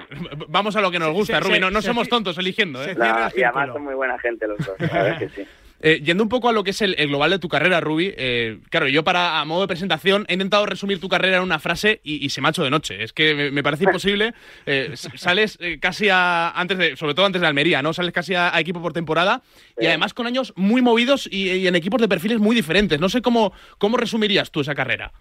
vamos 0.47 0.75
a 0.75 0.81
lo 0.81 0.91
que 0.91 0.99
nos 0.99 1.11
gusta, 1.13 1.41
Sí, 1.41 1.47
Rubi. 1.47 1.59
No, 1.59 1.71
no 1.71 1.81
sí, 1.81 1.87
somos 1.87 2.05
sí. 2.05 2.09
tontos 2.09 2.37
eligiendo, 2.37 2.83
¿eh? 2.83 2.93
La- 2.95 3.31
y 3.35 3.43
además 3.43 3.69
son 3.73 3.83
muy 3.83 3.95
buena 3.95 4.17
gente 4.19 4.47
los 4.47 4.57
dos, 4.59 4.77
verdad 4.77 5.21
es 5.21 5.31
que 5.33 5.43
sí. 5.43 5.49
Eh, 5.81 6.01
yendo 6.03 6.23
un 6.23 6.29
poco 6.29 6.49
a 6.49 6.53
lo 6.53 6.63
que 6.63 6.71
es 6.71 6.81
el, 6.81 6.95
el 6.97 7.07
global 7.09 7.31
de 7.31 7.39
tu 7.39 7.49
carrera, 7.49 7.79
Rubi, 7.79 8.13
eh, 8.17 8.59
claro, 8.69 8.87
yo 8.87 9.03
para 9.03 9.39
a 9.39 9.45
modo 9.45 9.61
de 9.61 9.67
presentación 9.67 10.25
he 10.27 10.33
intentado 10.33 10.65
resumir 10.65 10.99
tu 10.99 11.07
carrera 11.07 11.37
en 11.37 11.43
una 11.43 11.59
frase 11.59 12.01
y, 12.03 12.25
y 12.25 12.29
se 12.29 12.41
me 12.41 12.47
ha 12.47 12.51
hecho 12.51 12.63
de 12.63 12.69
noche. 12.69 13.03
Es 13.03 13.13
que 13.13 13.35
me, 13.35 13.51
me 13.51 13.63
parece 13.63 13.83
imposible. 13.85 14.33
Eh, 14.65 14.91
sales 14.95 15.59
casi 15.79 16.09
a, 16.09 16.49
antes 16.51 16.77
de, 16.77 16.95
sobre 16.95 17.13
todo 17.13 17.25
antes 17.25 17.41
de 17.41 17.47
Almería, 17.47 17.81
¿no? 17.81 17.93
Sales 17.93 18.11
casi 18.11 18.33
a, 18.33 18.55
a 18.55 18.59
equipo 18.59 18.81
por 18.81 18.93
temporada 18.93 19.41
y 19.79 19.85
además 19.85 20.13
con 20.13 20.27
años 20.27 20.53
muy 20.55 20.81
movidos 20.81 21.27
y, 21.31 21.51
y 21.51 21.67
en 21.67 21.75
equipos 21.75 22.01
de 22.01 22.07
perfiles 22.07 22.39
muy 22.39 22.55
diferentes. 22.55 22.99
No 22.99 23.09
sé 23.09 23.21
cómo, 23.21 23.53
cómo 23.77 23.97
resumirías 23.97 24.51
tú 24.51 24.61
esa 24.61 24.75
carrera. 24.75 25.11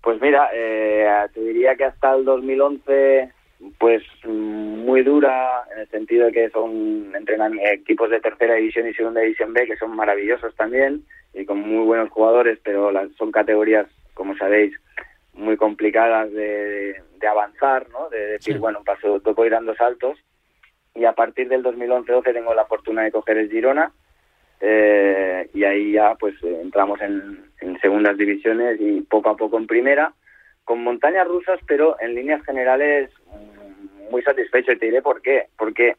Pues 0.00 0.20
mira, 0.20 0.48
eh, 0.54 1.06
te 1.34 1.40
diría 1.40 1.76
que 1.76 1.84
hasta 1.84 2.14
el 2.14 2.24
2011, 2.24 3.30
pues 3.78 4.02
muy 4.24 5.02
dura, 5.02 5.64
en 5.72 5.80
el 5.80 5.88
sentido 5.88 6.26
de 6.26 6.32
que 6.32 6.50
son 6.50 7.12
entrenan 7.14 7.58
equipos 7.58 8.10
de 8.10 8.20
tercera 8.20 8.54
división 8.54 8.88
y 8.88 8.94
segunda 8.94 9.20
división 9.20 9.52
B, 9.52 9.66
que 9.66 9.76
son 9.76 9.96
maravillosos 9.96 10.54
también, 10.54 11.04
y 11.34 11.44
con 11.44 11.58
muy 11.60 11.84
buenos 11.84 12.10
jugadores, 12.10 12.58
pero 12.62 12.90
las, 12.92 13.10
son 13.16 13.32
categorías, 13.32 13.86
como 14.14 14.36
sabéis, 14.36 14.74
muy 15.32 15.56
complicadas 15.56 16.32
de, 16.32 17.02
de 17.18 17.26
avanzar, 17.26 17.88
¿no? 17.90 18.08
De 18.10 18.18
decir, 18.32 18.54
Sí. 18.54 18.60
bueno, 18.60 18.82
paso, 18.84 19.20
voy 19.34 19.46
ir 19.46 19.52
dando 19.52 19.74
saltos. 19.74 20.18
Y 20.94 21.04
a 21.04 21.12
partir 21.12 21.48
del 21.48 21.62
2011-12 21.62 22.32
tengo 22.32 22.54
la 22.54 22.64
fortuna 22.64 23.02
de 23.02 23.12
coger 23.12 23.38
el 23.38 23.50
Girona, 23.50 23.92
eh, 24.60 25.48
y 25.54 25.62
ahí 25.64 25.92
ya 25.92 26.14
pues 26.16 26.34
entramos 26.42 27.00
en, 27.00 27.44
en 27.60 27.78
segundas 27.80 28.16
divisiones 28.16 28.80
y 28.80 29.02
poco 29.02 29.30
a 29.30 29.36
poco 29.36 29.56
en 29.58 29.68
primera 29.68 30.12
con 30.68 30.84
montañas 30.84 31.26
rusas 31.26 31.58
pero 31.66 31.96
en 31.98 32.14
líneas 32.14 32.44
generales 32.44 33.10
mm, 33.26 34.10
muy 34.10 34.22
satisfecho 34.22 34.72
y 34.72 34.76
te 34.78 34.84
diré 34.86 35.00
por 35.00 35.22
qué 35.22 35.46
porque 35.56 35.96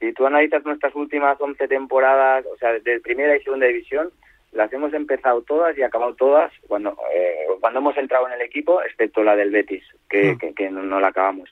si 0.00 0.12
tú 0.12 0.26
analizas 0.26 0.64
nuestras 0.64 0.92
últimas 0.96 1.40
11 1.40 1.68
temporadas 1.68 2.44
o 2.52 2.56
sea 2.56 2.72
de 2.72 2.98
primera 3.00 3.36
y 3.36 3.42
segunda 3.44 3.66
división 3.66 4.10
las 4.50 4.72
hemos 4.72 4.92
empezado 4.94 5.42
todas 5.42 5.78
y 5.78 5.82
acabado 5.84 6.14
todas 6.16 6.50
cuando 6.66 6.96
eh, 7.14 7.46
cuando 7.60 7.78
hemos 7.78 7.96
entrado 7.96 8.26
en 8.26 8.32
el 8.32 8.40
equipo 8.40 8.82
excepto 8.82 9.22
la 9.22 9.36
del 9.36 9.50
Betis 9.52 9.84
que, 10.08 10.32
Mm. 10.32 10.38
que, 10.38 10.54
que 10.54 10.70
no, 10.70 10.82
no 10.82 10.98
la 10.98 11.08
acabamos 11.08 11.48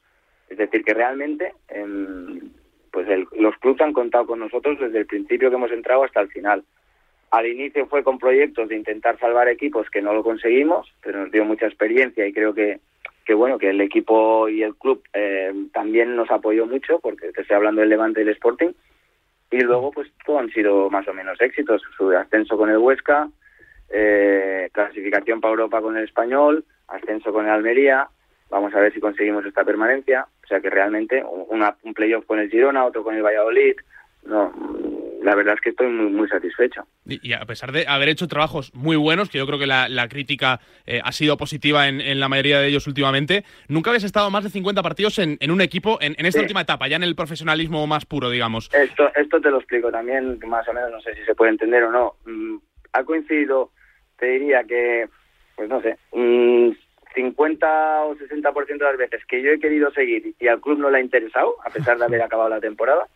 es 0.48 0.58
decir 0.58 0.82
que 0.82 0.94
realmente 0.94 1.52
em, 1.68 2.40
pues 2.90 3.06
el- 3.08 3.28
los 3.36 3.56
clubes 3.58 3.80
han 3.82 3.92
contado 3.92 4.26
con 4.26 4.40
nosotros 4.40 4.80
desde 4.80 4.98
el 4.98 5.06
principio 5.06 5.48
que 5.48 5.56
hemos 5.56 5.70
entrado 5.70 6.02
hasta 6.02 6.20
el 6.22 6.28
final. 6.30 6.64
Al 7.30 7.46
inicio 7.46 7.86
fue 7.86 8.02
con 8.02 8.18
proyectos 8.18 8.68
de 8.68 8.76
intentar 8.76 9.18
salvar 9.18 9.48
equipos 9.48 9.90
que 9.90 10.02
no 10.02 10.14
lo 10.14 10.22
conseguimos, 10.22 10.92
pero 11.02 11.20
nos 11.20 11.32
dio 11.32 11.44
mucha 11.44 11.66
experiencia 11.66 12.26
y 12.26 12.32
creo 12.32 12.54
que, 12.54 12.80
que 13.24 13.34
bueno, 13.34 13.58
que 13.58 13.70
el 13.70 13.80
equipo 13.80 14.48
y 14.48 14.62
el 14.62 14.74
club 14.74 15.02
eh, 15.12 15.52
también 15.72 16.16
nos 16.16 16.30
apoyó 16.30 16.66
mucho, 16.66 16.98
porque 17.00 17.32
te 17.32 17.42
estoy 17.42 17.56
hablando 17.56 17.80
del 17.80 17.90
Levante 17.90 18.22
y 18.22 18.24
del 18.24 18.34
Sporting. 18.34 18.70
Y 19.50 19.60
luego, 19.60 19.90
pues 19.90 20.10
todo 20.24 20.38
han 20.38 20.50
sido 20.50 20.90
más 20.90 21.06
o 21.08 21.14
menos 21.14 21.40
éxitos. 21.40 21.82
Su 21.96 22.10
ascenso 22.10 22.56
con 22.56 22.70
el 22.70 22.78
Huesca, 22.78 23.28
eh, 23.90 24.68
clasificación 24.72 25.40
para 25.40 25.52
Europa 25.52 25.80
con 25.80 25.96
el 25.96 26.04
Español, 26.04 26.64
ascenso 26.88 27.32
con 27.32 27.46
el 27.46 27.52
Almería, 27.52 28.08
vamos 28.50 28.74
a 28.74 28.80
ver 28.80 28.92
si 28.92 29.00
conseguimos 29.00 29.44
esta 29.44 29.64
permanencia, 29.64 30.26
o 30.44 30.46
sea 30.46 30.60
que 30.60 30.70
realmente 30.70 31.22
una, 31.48 31.76
un 31.82 31.94
playoff 31.94 32.24
con 32.26 32.38
el 32.38 32.50
Girona, 32.50 32.84
otro 32.84 33.02
con 33.02 33.14
el 33.14 33.22
Valladolid, 33.22 33.76
no, 34.24 34.52
la 35.22 35.34
verdad 35.34 35.54
es 35.54 35.60
que 35.60 35.70
estoy 35.70 35.88
muy, 35.88 36.10
muy 36.10 36.28
satisfecho. 36.28 36.86
Y, 37.06 37.32
a 37.32 37.44
pesar 37.44 37.72
de 37.72 37.86
haber 37.86 38.08
hecho 38.08 38.28
trabajos 38.28 38.72
muy 38.74 38.96
buenos, 38.96 39.28
que 39.28 39.38
yo 39.38 39.46
creo 39.46 39.58
que 39.58 39.66
la, 39.66 40.08
crítica 40.08 40.60
eh, 40.86 41.00
ha 41.02 41.12
sido 41.12 41.36
positiva 41.36 41.88
en, 41.88 42.20
la 42.20 42.28
mayoría 42.28 42.60
de 42.60 42.68
ellos 42.68 42.86
últimamente, 42.86 43.44
nunca 43.68 43.90
habéis 43.90 44.04
estado 44.04 44.30
más 44.30 44.44
de 44.44 44.50
50 44.50 44.82
partidos 44.82 45.18
en, 45.18 45.38
un 45.50 45.60
equipo 45.60 45.98
en, 46.00 46.14
esta 46.24 46.40
última 46.40 46.62
etapa, 46.62 46.88
ya 46.88 46.96
en 46.96 47.02
el 47.02 47.16
profesionalismo 47.16 47.86
más 47.86 48.06
puro, 48.06 48.30
digamos. 48.30 48.70
Esto, 48.72 49.10
esto 49.14 49.40
te 49.40 49.50
lo 49.50 49.58
explico 49.58 49.90
también, 49.90 50.38
más 50.46 50.68
o 50.68 50.72
menos, 50.72 50.90
no 50.90 51.00
sé 51.00 51.14
si 51.14 51.24
se 51.24 51.34
puede 51.34 51.50
entender 51.50 51.84
o 51.84 51.90
no. 51.90 52.14
Mm, 52.24 52.56
ha 52.92 53.04
coincidido, 53.04 53.70
te 54.18 54.26
diría 54.26 54.64
que, 54.64 55.08
pues 55.56 55.68
no 55.68 55.80
sé, 55.82 55.98
50 57.14 58.04
o 58.04 58.14
60% 58.14 58.66
de 58.66 58.78
las 58.78 58.96
veces 58.96 59.24
que 59.26 59.42
yo 59.42 59.50
he 59.50 59.58
querido 59.58 59.90
seguir 59.90 60.34
y 60.38 60.48
al 60.48 60.60
club 60.60 60.78
no 60.78 60.90
le 60.90 60.98
ha 60.98 61.02
interesado, 61.02 61.56
a 61.64 61.70
pesar 61.70 61.98
de 61.98 62.04
haber 62.04 62.22
acabado 62.22 62.48
la 62.48 62.60
temporada. 62.60 63.08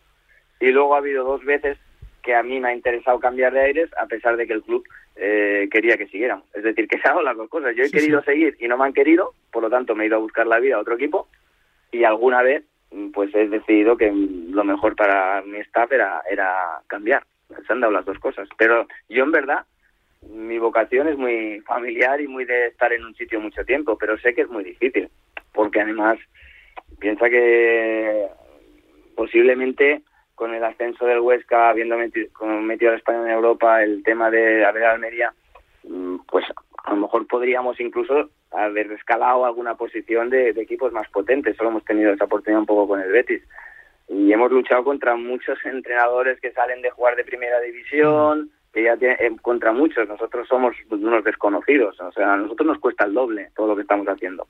Y 0.59 0.67
luego 0.67 0.95
ha 0.95 0.99
habido 0.99 1.23
dos 1.23 1.43
veces 1.43 1.77
que 2.23 2.33
a 2.33 2.41
mí 2.41 2.59
me 2.59 2.69
ha 2.69 2.73
interesado 2.73 3.19
cambiar 3.19 3.53
de 3.53 3.59
aires 3.59 3.89
a 3.97 4.07
pesar 4.07 4.37
de 4.37 4.47
que 4.47 4.53
el 4.53 4.63
club 4.63 4.83
eh, 5.15 5.67
quería 5.71 5.97
que 5.97 6.07
siguiéramos. 6.07 6.45
Es 6.53 6.63
decir, 6.63 6.87
que 6.87 6.97
se 7.01 7.07
han 7.07 7.15
dado 7.15 7.25
las 7.25 7.37
dos 7.37 7.49
cosas. 7.49 7.75
Yo 7.75 7.83
he 7.83 7.91
querido 7.91 8.23
seguir 8.23 8.55
y 8.59 8.67
no 8.67 8.77
me 8.77 8.85
han 8.85 8.93
querido, 8.93 9.33
por 9.51 9.61
lo 9.61 9.69
tanto 9.69 9.93
me 9.93 10.05
he 10.05 10.07
ido 10.07 10.15
a 10.15 10.21
buscar 10.21 10.47
la 10.47 10.59
vida 10.59 10.77
a 10.77 10.79
otro 10.79 10.95
equipo 10.95 11.27
y 11.91 12.03
alguna 12.05 12.41
vez 12.41 12.63
pues 13.13 13.33
he 13.33 13.47
decidido 13.47 13.97
que 13.97 14.11
lo 14.11 14.63
mejor 14.63 14.95
para 14.95 15.41
mi 15.41 15.57
staff 15.59 15.91
era, 15.91 16.21
era 16.29 16.79
cambiar. 16.87 17.23
Se 17.67 17.73
han 17.73 17.81
dado 17.81 17.93
las 17.93 18.05
dos 18.05 18.19
cosas. 18.19 18.47
Pero 18.57 18.87
yo 19.09 19.23
en 19.23 19.31
verdad, 19.31 19.65
mi 20.29 20.57
vocación 20.59 21.07
es 21.07 21.17
muy 21.17 21.59
familiar 21.61 22.21
y 22.21 22.27
muy 22.27 22.45
de 22.45 22.67
estar 22.67 22.93
en 22.93 23.03
un 23.03 23.15
sitio 23.15 23.39
mucho 23.39 23.65
tiempo, 23.65 23.97
pero 23.97 24.17
sé 24.19 24.33
que 24.33 24.41
es 24.41 24.49
muy 24.49 24.63
difícil, 24.63 25.09
porque 25.53 25.81
además 25.81 26.17
piensa 26.99 27.29
que 27.29 28.27
posiblemente 29.15 30.01
con 30.35 30.53
el 30.53 30.63
ascenso 30.63 31.05
del 31.05 31.19
Huesca, 31.19 31.69
habiendo 31.69 31.97
metido, 31.97 32.29
metido 32.61 32.91
a 32.91 32.95
España 32.95 33.21
en 33.23 33.29
Europa, 33.29 33.83
el 33.83 34.03
tema 34.03 34.29
de 34.31 34.65
haber 34.65 34.83
Almería, 34.85 35.33
mm, 35.83 36.17
pues 36.29 36.45
a 36.83 36.91
lo 36.91 36.97
mejor 36.97 37.27
podríamos 37.27 37.79
incluso 37.79 38.29
haber 38.51 38.91
escalado 38.91 39.45
alguna 39.45 39.75
posición 39.75 40.29
de, 40.29 40.49
equipos 40.49 40.91
más 40.91 41.09
potentes. 41.09 41.55
Solo 41.57 41.69
hemos 41.69 41.85
tenido 41.85 42.11
esa 42.11 42.25
oportunidad 42.25 42.61
un 42.61 42.65
poco 42.65 42.87
con 42.87 42.99
el 42.99 43.11
Betis. 43.11 43.41
Y 44.09 44.31
hemos 44.31 44.51
luchado 44.51 44.83
contra 44.83 45.15
muchos 45.15 45.57
entrenadores 45.65 46.39
que 46.39 46.51
salen 46.51 46.81
de 46.81 46.91
jugar 46.91 47.15
de 47.15 47.23
primera 47.23 47.59
división, 47.61 48.51
que 48.73 48.83
ya 48.83 48.97
tienen, 48.97 49.17
eh, 49.19 49.35
contra 49.41 49.71
muchos. 49.71 50.07
Nosotros 50.07 50.47
somos 50.47 50.75
unos 50.89 51.23
desconocidos. 51.23 51.99
O 51.99 52.11
sea, 52.11 52.33
a 52.33 52.37
nosotros 52.37 52.67
nos 52.67 52.79
cuesta 52.79 53.05
el 53.05 53.13
doble 53.13 53.49
todo 53.55 53.67
lo 53.67 53.75
que 53.75 53.83
estamos 53.83 54.07
haciendo. 54.07 54.47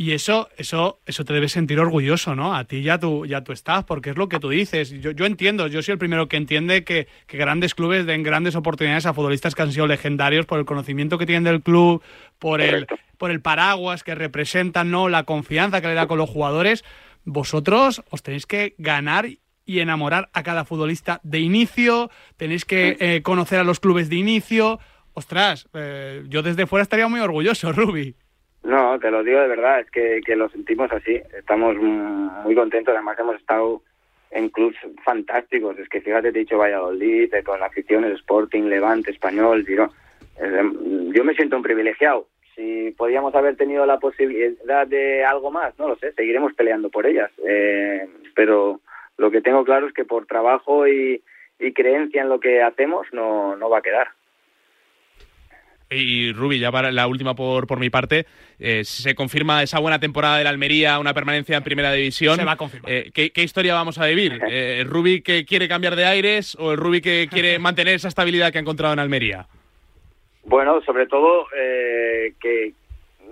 Y 0.00 0.12
eso, 0.12 0.48
eso, 0.56 0.98
eso 1.04 1.26
te 1.26 1.34
debe 1.34 1.50
sentir 1.50 1.78
orgulloso, 1.78 2.34
¿no? 2.34 2.56
A 2.56 2.64
ti 2.64 2.78
y 2.78 2.88
a 2.88 2.98
tu, 2.98 3.26
ya 3.26 3.44
tu 3.44 3.52
staff, 3.52 3.84
porque 3.84 4.08
es 4.08 4.16
lo 4.16 4.30
que 4.30 4.40
tú 4.40 4.48
dices. 4.48 4.88
Yo, 4.92 5.10
yo 5.10 5.26
entiendo, 5.26 5.66
yo 5.66 5.82
soy 5.82 5.92
el 5.92 5.98
primero 5.98 6.26
que 6.26 6.38
entiende 6.38 6.84
que, 6.84 7.06
que, 7.26 7.36
grandes 7.36 7.74
clubes 7.74 8.06
den 8.06 8.22
grandes 8.22 8.56
oportunidades 8.56 9.04
a 9.04 9.12
futbolistas 9.12 9.54
que 9.54 9.60
han 9.60 9.72
sido 9.72 9.86
legendarios 9.86 10.46
por 10.46 10.58
el 10.58 10.64
conocimiento 10.64 11.18
que 11.18 11.26
tienen 11.26 11.44
del 11.44 11.60
club, 11.60 12.02
por 12.38 12.62
el, 12.62 12.86
por 13.18 13.30
el 13.30 13.42
paraguas 13.42 14.02
que 14.02 14.14
representan, 14.14 14.90
¿no? 14.90 15.10
La 15.10 15.24
confianza 15.24 15.82
que 15.82 15.88
le 15.88 15.92
da 15.94 16.06
con 16.06 16.16
los 16.16 16.30
jugadores. 16.30 16.82
Vosotros 17.26 18.02
os 18.08 18.22
tenéis 18.22 18.46
que 18.46 18.74
ganar 18.78 19.26
y 19.66 19.80
enamorar 19.80 20.30
a 20.32 20.42
cada 20.42 20.64
futbolista 20.64 21.20
de 21.24 21.40
inicio, 21.40 22.10
tenéis 22.38 22.64
que 22.64 22.96
eh, 23.00 23.20
conocer 23.20 23.60
a 23.60 23.64
los 23.64 23.80
clubes 23.80 24.08
de 24.08 24.16
inicio. 24.16 24.80
Ostras, 25.12 25.68
eh, 25.74 26.24
yo 26.26 26.40
desde 26.40 26.66
fuera 26.66 26.84
estaría 26.84 27.06
muy 27.06 27.20
orgulloso, 27.20 27.70
Rubi. 27.74 28.16
No, 28.62 28.98
te 28.98 29.10
lo 29.10 29.22
digo 29.22 29.40
de 29.40 29.48
verdad, 29.48 29.80
es 29.80 29.90
que, 29.90 30.20
que 30.24 30.36
lo 30.36 30.48
sentimos 30.50 30.92
así. 30.92 31.20
Estamos 31.36 31.76
muy 31.76 32.54
contentos, 32.54 32.94
además 32.94 33.18
hemos 33.18 33.36
estado 33.36 33.82
en 34.30 34.48
clubes 34.50 34.76
fantásticos. 35.04 35.78
Es 35.78 35.88
que 35.88 36.00
fíjate, 36.00 36.32
te 36.32 36.38
he 36.38 36.42
dicho 36.42 36.58
Valladolid, 36.58 37.32
eh, 37.32 37.42
con 37.42 37.60
el 38.04 38.12
Sporting, 38.12 38.64
Levante, 38.64 39.10
Español, 39.10 39.64
yo 39.66 41.24
me 41.24 41.34
siento 41.34 41.56
un 41.56 41.62
privilegiado. 41.62 42.26
Si 42.54 42.90
podíamos 42.96 43.34
haber 43.34 43.56
tenido 43.56 43.86
la 43.86 43.98
posibilidad 43.98 44.86
de 44.86 45.24
algo 45.24 45.50
más, 45.50 45.78
no 45.78 45.88
lo 45.88 45.96
sé, 45.96 46.12
seguiremos 46.12 46.52
peleando 46.54 46.90
por 46.90 47.06
ellas. 47.06 47.30
Eh, 47.46 48.06
pero 48.34 48.80
lo 49.16 49.30
que 49.30 49.40
tengo 49.40 49.64
claro 49.64 49.86
es 49.86 49.94
que 49.94 50.04
por 50.04 50.26
trabajo 50.26 50.86
y, 50.86 51.22
y 51.58 51.72
creencia 51.72 52.22
en 52.22 52.28
lo 52.28 52.40
que 52.40 52.62
hacemos 52.62 53.06
no, 53.12 53.56
no 53.56 53.70
va 53.70 53.78
a 53.78 53.82
quedar. 53.82 54.08
Y 55.92 56.32
Rubi, 56.32 56.60
ya 56.60 56.70
para 56.70 56.92
la 56.92 57.08
última 57.08 57.34
por, 57.34 57.66
por 57.66 57.80
mi 57.80 57.90
parte, 57.90 58.24
eh, 58.60 58.84
se 58.84 59.16
confirma 59.16 59.62
esa 59.62 59.80
buena 59.80 59.98
temporada 59.98 60.38
de 60.38 60.44
la 60.44 60.50
Almería, 60.50 61.00
una 61.00 61.14
permanencia 61.14 61.56
en 61.56 61.64
primera 61.64 61.92
división. 61.92 62.36
Se 62.36 62.44
va 62.44 62.52
a 62.52 62.56
confirmar. 62.56 62.92
Eh, 62.92 63.10
¿qué, 63.12 63.42
historia 63.42 63.74
vamos 63.74 63.98
a 63.98 64.06
vivir? 64.06 64.40
Eh, 64.50 64.80
¿El 64.80 64.88
Rubi 64.88 65.22
que 65.22 65.44
quiere 65.44 65.68
cambiar 65.68 65.94
de 65.94 66.04
aires 66.04 66.56
o 66.58 66.72
el 66.72 66.78
Rubi 66.78 67.00
que 67.00 67.28
quiere 67.30 67.58
mantener 67.60 67.94
esa 67.94 68.08
estabilidad 68.08 68.50
que 68.50 68.58
ha 68.58 68.60
encontrado 68.60 68.92
en 68.92 68.98
Almería? 68.98 69.46
Bueno, 70.44 70.80
sobre 70.82 71.06
todo 71.06 71.46
que 71.52 72.72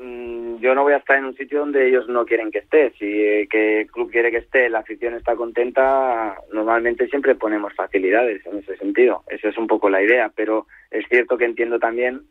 mm, 0.01 0.59
yo 0.61 0.75
no 0.75 0.83
voy 0.83 0.92
a 0.92 0.99
estar 0.99 1.18
en 1.18 1.25
un 1.25 1.37
sitio 1.37 1.61
donde 1.61 1.88
ellos 1.88 2.09
no 2.09 2.25
quieren 2.25 2.53
que 2.53 2.59
esté. 2.59 2.90
Si 2.99 3.49
que 3.49 3.81
el 3.81 3.90
club 3.90 4.12
quiere 4.12 4.31
que 4.31 4.38
esté, 4.38 4.68
la 4.68 4.81
afición 4.81 5.14
está 5.14 5.35
contenta, 5.35 6.37
normalmente 6.53 7.09
siempre 7.09 7.35
ponemos 7.35 7.73
facilidades 7.75 8.44
en 8.47 8.59
ese 8.59 8.77
sentido. 8.77 9.23
Esa 9.29 9.49
es 9.49 9.59
un 9.59 9.66
poco 9.66 9.90
la 9.90 10.03
idea, 10.03 10.31
pero 10.35 10.66
es 10.90 11.05
cierto 11.09 11.37
que 11.37 11.47
entiendo 11.47 11.79
también 11.81 12.23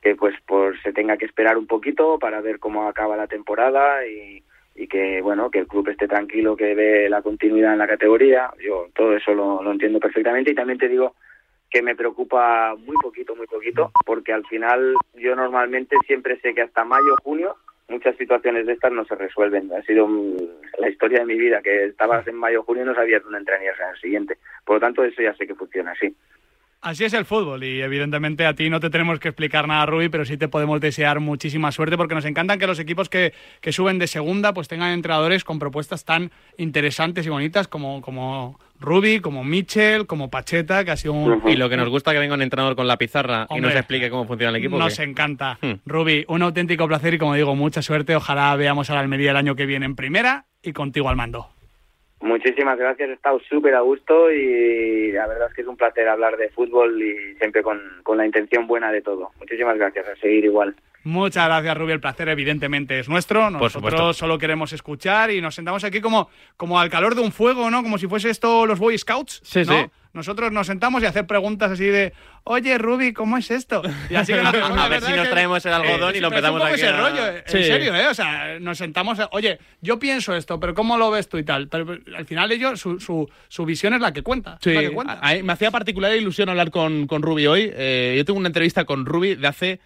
que 0.00 0.16
pues 0.16 0.34
por 0.46 0.80
se 0.82 0.92
tenga 0.92 1.16
que 1.16 1.26
esperar 1.26 1.58
un 1.58 1.66
poquito 1.66 2.18
para 2.18 2.40
ver 2.40 2.58
cómo 2.58 2.88
acaba 2.88 3.16
la 3.16 3.26
temporada 3.26 4.06
y, 4.06 4.42
y 4.74 4.86
que 4.88 5.20
bueno 5.20 5.50
que 5.50 5.60
el 5.60 5.66
club 5.66 5.88
esté 5.88 6.08
tranquilo 6.08 6.56
que 6.56 6.74
ve 6.74 7.08
la 7.08 7.22
continuidad 7.22 7.72
en 7.72 7.78
la 7.78 7.86
categoría 7.86 8.50
yo 8.62 8.88
todo 8.94 9.14
eso 9.14 9.34
lo, 9.34 9.62
lo 9.62 9.72
entiendo 9.72 10.00
perfectamente 10.00 10.52
y 10.52 10.54
también 10.54 10.78
te 10.78 10.88
digo 10.88 11.14
que 11.68 11.82
me 11.82 11.94
preocupa 11.94 12.74
muy 12.76 12.96
poquito 13.02 13.36
muy 13.36 13.46
poquito 13.46 13.92
porque 14.06 14.32
al 14.32 14.46
final 14.46 14.94
yo 15.14 15.36
normalmente 15.36 15.96
siempre 16.06 16.40
sé 16.40 16.54
que 16.54 16.62
hasta 16.62 16.84
mayo 16.84 17.16
junio 17.22 17.56
muchas 17.90 18.16
situaciones 18.16 18.66
de 18.66 18.72
estas 18.72 18.92
no 18.92 19.04
se 19.04 19.16
resuelven. 19.16 19.70
Ha 19.72 19.82
sido 19.82 20.08
la 20.78 20.88
historia 20.88 21.18
de 21.18 21.26
mi 21.26 21.36
vida, 21.36 21.60
que 21.60 21.86
estabas 21.86 22.26
en 22.26 22.36
mayo 22.36 22.62
junio 22.62 22.84
y 22.84 22.86
no 22.86 22.94
sabías 22.94 23.22
dónde 23.22 23.38
entrarías 23.38 23.78
en 23.80 23.88
el 23.88 24.00
siguiente. 24.00 24.38
Por 24.64 24.76
lo 24.76 24.80
tanto, 24.80 25.04
eso 25.04 25.20
ya 25.20 25.34
sé 25.34 25.46
que 25.46 25.54
funciona 25.54 25.90
así. 25.90 26.14
Así 26.82 27.04
es 27.04 27.12
el 27.12 27.26
fútbol 27.26 27.62
y 27.62 27.82
evidentemente 27.82 28.46
a 28.46 28.54
ti 28.54 28.70
no 28.70 28.80
te 28.80 28.88
tenemos 28.88 29.20
que 29.20 29.28
explicar 29.28 29.68
nada, 29.68 29.84
Rubí, 29.84 30.08
pero 30.08 30.24
sí 30.24 30.38
te 30.38 30.48
podemos 30.48 30.80
desear 30.80 31.20
muchísima 31.20 31.72
suerte 31.72 31.98
porque 31.98 32.14
nos 32.14 32.24
encantan 32.24 32.58
que 32.58 32.66
los 32.66 32.78
equipos 32.78 33.10
que, 33.10 33.34
que 33.60 33.70
suben 33.70 33.98
de 33.98 34.06
segunda 34.06 34.54
pues 34.54 34.66
tengan 34.66 34.92
entrenadores 34.92 35.44
con 35.44 35.58
propuestas 35.58 36.06
tan 36.06 36.30
interesantes 36.56 37.26
y 37.26 37.28
bonitas 37.28 37.68
como, 37.68 38.00
como 38.00 38.58
Rubi, 38.78 39.20
como 39.20 39.44
Mitchell, 39.44 40.06
como 40.06 40.30
Pacheta, 40.30 40.82
que 40.86 40.92
ha 40.92 40.96
sido 40.96 41.12
un... 41.12 41.42
Y 41.46 41.56
lo 41.56 41.68
que 41.68 41.76
nos 41.76 41.90
gusta 41.90 42.12
que 42.12 42.18
venga 42.18 42.34
un 42.34 42.42
entrenador 42.42 42.74
con 42.76 42.86
la 42.86 42.96
pizarra 42.96 43.46
y 43.50 43.60
nos 43.60 43.74
explique 43.74 44.08
cómo 44.08 44.26
funciona 44.26 44.48
el 44.48 44.56
equipo. 44.56 44.78
Nos 44.78 44.98
encanta. 45.00 45.58
Hmm. 45.60 45.74
Rubi, 45.84 46.24
un 46.28 46.40
auténtico 46.40 46.88
placer 46.88 47.12
y 47.12 47.18
como 47.18 47.34
digo, 47.34 47.54
mucha 47.54 47.82
suerte. 47.82 48.16
Ojalá 48.16 48.56
veamos 48.56 48.88
a 48.88 48.94
la 48.94 49.00
Almería 49.00 49.32
el 49.32 49.36
año 49.36 49.54
que 49.54 49.66
viene 49.66 49.84
en 49.84 49.96
primera 49.96 50.46
y 50.62 50.72
contigo 50.72 51.10
al 51.10 51.16
mando. 51.16 51.50
Muchísimas 52.20 52.78
gracias, 52.78 53.08
he 53.08 53.12
estado 53.14 53.40
súper 53.48 53.74
a 53.74 53.80
gusto 53.80 54.30
y 54.30 55.10
la 55.12 55.26
verdad 55.26 55.48
es 55.48 55.54
que 55.54 55.62
es 55.62 55.66
un 55.66 55.76
placer 55.76 56.06
hablar 56.06 56.36
de 56.36 56.50
fútbol 56.50 57.02
y 57.02 57.34
siempre 57.36 57.62
con, 57.62 57.80
con 58.02 58.18
la 58.18 58.26
intención 58.26 58.66
buena 58.66 58.92
de 58.92 59.00
todo. 59.00 59.30
Muchísimas 59.38 59.78
gracias, 59.78 60.06
a 60.06 60.16
seguir 60.16 60.44
igual. 60.44 60.74
Muchas 61.02 61.46
gracias, 61.46 61.78
Rubio. 61.78 61.94
El 61.94 62.00
placer, 62.00 62.28
evidentemente, 62.28 62.98
es 62.98 63.08
nuestro. 63.08 63.50
Nosotros 63.50 64.16
solo 64.16 64.38
queremos 64.38 64.72
escuchar 64.74 65.30
y 65.30 65.40
nos 65.40 65.54
sentamos 65.54 65.82
aquí 65.82 66.02
como, 66.02 66.28
como 66.58 66.78
al 66.78 66.90
calor 66.90 67.14
de 67.14 67.22
un 67.22 67.32
fuego, 67.32 67.70
¿no? 67.70 67.82
Como 67.82 67.96
si 67.96 68.06
fuese 68.06 68.28
esto 68.28 68.66
los 68.66 68.78
Boy 68.78 68.98
Scouts. 68.98 69.40
Sí, 69.42 69.64
sí. 69.64 69.86
Nosotros 70.12 70.50
nos 70.50 70.66
sentamos 70.66 71.02
y 71.02 71.06
hacer 71.06 71.26
preguntas 71.26 71.70
así 71.70 71.84
de, 71.84 72.12
oye, 72.44 72.78
Ruby, 72.78 73.12
¿cómo 73.12 73.36
es 73.36 73.50
esto? 73.50 73.80
Y 74.08 74.16
así 74.16 74.32
que 74.32 74.40
a 74.40 74.88
ver 74.88 75.02
si 75.02 75.12
nos 75.12 75.30
traemos 75.30 75.64
el 75.64 75.72
algodón 75.72 76.16
y 76.16 76.20
lo 76.20 76.28
empezamos 76.28 76.62
a 76.62 76.72
ese 76.72 76.92
rollo, 76.92 77.26
en 77.26 77.42
serio, 77.46 77.94
¿eh? 77.94 78.08
O 78.08 78.14
sea, 78.14 78.58
nos 78.58 78.78
sentamos, 78.78 79.18
oye, 79.30 79.58
yo 79.80 79.98
pienso 79.98 80.34
esto, 80.34 80.58
pero 80.58 80.74
¿cómo 80.74 80.96
lo 80.96 81.10
ves 81.10 81.28
tú 81.28 81.38
y 81.38 81.44
tal? 81.44 81.68
Pero 81.68 81.98
al 82.16 82.26
final 82.26 82.50
ellos, 82.50 82.80
su, 82.80 82.98
su, 82.98 83.30
su 83.48 83.64
visión 83.64 83.94
es 83.94 84.00
la 84.00 84.12
que 84.12 84.22
cuenta. 84.22 84.58
Sí, 84.60 84.72
la 84.72 84.80
que 84.80 84.90
cuenta. 84.90 85.20
me 85.44 85.52
hacía 85.52 85.70
particular 85.70 86.14
ilusión 86.16 86.48
hablar 86.48 86.70
con, 86.70 87.06
con 87.06 87.22
Ruby 87.22 87.46
hoy. 87.46 87.70
Eh, 87.72 88.14
yo 88.16 88.24
tengo 88.24 88.38
una 88.38 88.48
entrevista 88.48 88.84
con 88.84 89.06
Ruby 89.06 89.36
de 89.36 89.46
hace 89.46 89.80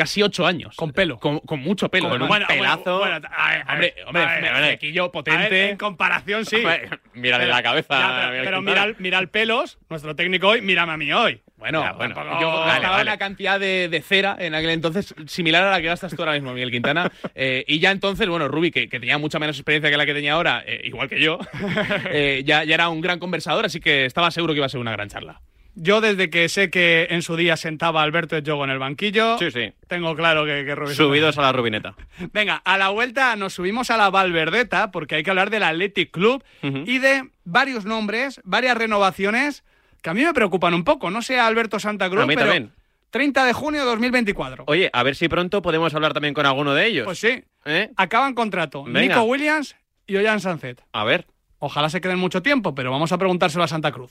casi 0.00 0.22
ocho 0.22 0.46
años. 0.46 0.74
Con 0.76 0.92
pelo. 0.92 1.18
Con, 1.18 1.42
mucho 1.60 1.90
pelo. 1.90 2.08
Con 2.08 2.22
un 2.22 2.28
pelazo. 2.48 3.02
hombre, 3.02 3.94
hombre, 4.06 4.78
potente. 5.12 5.70
en 5.70 5.76
comparación, 5.76 6.46
sí. 6.46 6.62
mírale 7.12 7.46
la 7.46 7.62
cabeza. 7.62 8.30
pero, 8.42 8.62
mira, 8.62 8.86
mira 8.98 9.18
el 9.18 9.28
pelos, 9.28 9.78
nuestro 9.90 10.16
técnico 10.16 10.48
hoy, 10.48 10.62
mírame 10.62 10.92
a 10.92 10.96
mí 10.96 11.12
hoy. 11.12 11.42
Bueno, 11.58 11.84
bueno 11.98 12.40
yo 12.40 12.64
gastaba 12.64 13.02
una 13.02 13.18
cantidad 13.18 13.60
de, 13.60 14.02
cera 14.02 14.34
en 14.40 14.54
aquel 14.54 14.70
entonces 14.70 15.14
similar 15.26 15.64
a 15.64 15.70
la 15.70 15.80
que 15.82 15.88
gastas 15.88 16.16
tú 16.16 16.22
ahora 16.22 16.32
mismo, 16.32 16.54
Miguel 16.54 16.70
Quintana. 16.70 17.12
Eh, 17.34 17.64
y 17.68 17.78
ya 17.78 17.90
entonces, 17.90 18.28
bueno, 18.28 18.48
Rubi, 18.48 18.70
que, 18.70 18.86
tenía 18.86 19.16
mucha 19.16 19.38
menos 19.38 19.56
experiencia 19.56 19.90
que 19.90 19.96
la 19.96 20.04
que 20.04 20.14
tenía 20.14 20.34
ahora, 20.34 20.62
eh, 20.66 20.80
igual 20.84 21.08
que 21.08 21.20
yo, 21.20 21.38
eh, 22.10 22.42
ya, 22.44 22.64
ya 22.64 22.74
era 22.74 22.88
un 22.88 23.00
gran 23.00 23.18
conversador, 23.18 23.64
así 23.64 23.80
que 23.80 24.04
estaba 24.04 24.30
seguro 24.30 24.52
que 24.52 24.58
iba 24.58 24.66
a 24.66 24.70
ser 24.70 24.80
una 24.80 24.92
gran 24.92 25.08
charla. 25.08 25.40
Yo 25.82 26.02
desde 26.02 26.28
que 26.28 26.46
sé 26.50 26.68
que 26.68 27.06
en 27.08 27.22
su 27.22 27.36
día 27.36 27.56
sentaba 27.56 28.02
Alberto 28.02 28.36
Yogo 28.38 28.64
en 28.64 28.70
el 28.70 28.78
banquillo, 28.78 29.38
Sí, 29.38 29.50
sí. 29.50 29.72
tengo 29.88 30.14
claro 30.14 30.44
que, 30.44 30.66
que 30.66 30.94
Subidos 30.94 31.38
a 31.38 31.42
la 31.42 31.52
rubineta. 31.52 31.94
Venga, 32.34 32.56
a 32.56 32.76
la 32.76 32.90
vuelta 32.90 33.34
nos 33.36 33.54
subimos 33.54 33.90
a 33.90 33.96
la 33.96 34.10
Valverdeta 34.10 34.90
porque 34.90 35.14
hay 35.14 35.22
que 35.22 35.30
hablar 35.30 35.48
del 35.48 35.62
Athletic 35.62 36.10
Club 36.10 36.44
y 36.62 36.98
de 36.98 37.30
varios 37.44 37.86
nombres, 37.86 38.42
varias 38.44 38.76
renovaciones 38.76 39.64
que 40.02 40.10
a 40.10 40.14
mí 40.14 40.22
me 40.22 40.34
preocupan 40.34 40.74
un 40.74 40.84
poco. 40.84 41.10
No 41.10 41.22
sé 41.22 41.38
a 41.38 41.46
Alberto 41.46 41.78
Santa 41.80 42.10
Cruz, 42.10 42.24
A 42.24 42.26
mí 42.26 42.34
pero 42.34 42.48
también. 42.52 42.72
30 43.08 43.44
de 43.46 43.52
junio 43.54 43.80
de 43.80 43.86
2024. 43.86 44.64
Oye, 44.66 44.90
a 44.92 45.02
ver 45.02 45.16
si 45.16 45.28
pronto 45.28 45.62
podemos 45.62 45.94
hablar 45.94 46.12
también 46.12 46.34
con 46.34 46.44
alguno 46.44 46.74
de 46.74 46.86
ellos. 46.86 47.06
Pues 47.06 47.18
sí, 47.18 47.42
¿Eh? 47.64 47.90
acaban 47.96 48.34
contrato 48.34 48.84
Venga. 48.84 49.00
Nico 49.00 49.22
Williams 49.22 49.76
y 50.06 50.16
Ollán 50.16 50.40
Sanzet. 50.40 50.82
A 50.92 51.04
ver. 51.04 51.26
Ojalá 51.58 51.88
se 51.90 52.00
queden 52.00 52.18
mucho 52.18 52.42
tiempo, 52.42 52.74
pero 52.74 52.90
vamos 52.90 53.12
a 53.12 53.18
preguntárselo 53.18 53.64
a 53.64 53.68
Santa 53.68 53.92
Cruz. 53.92 54.10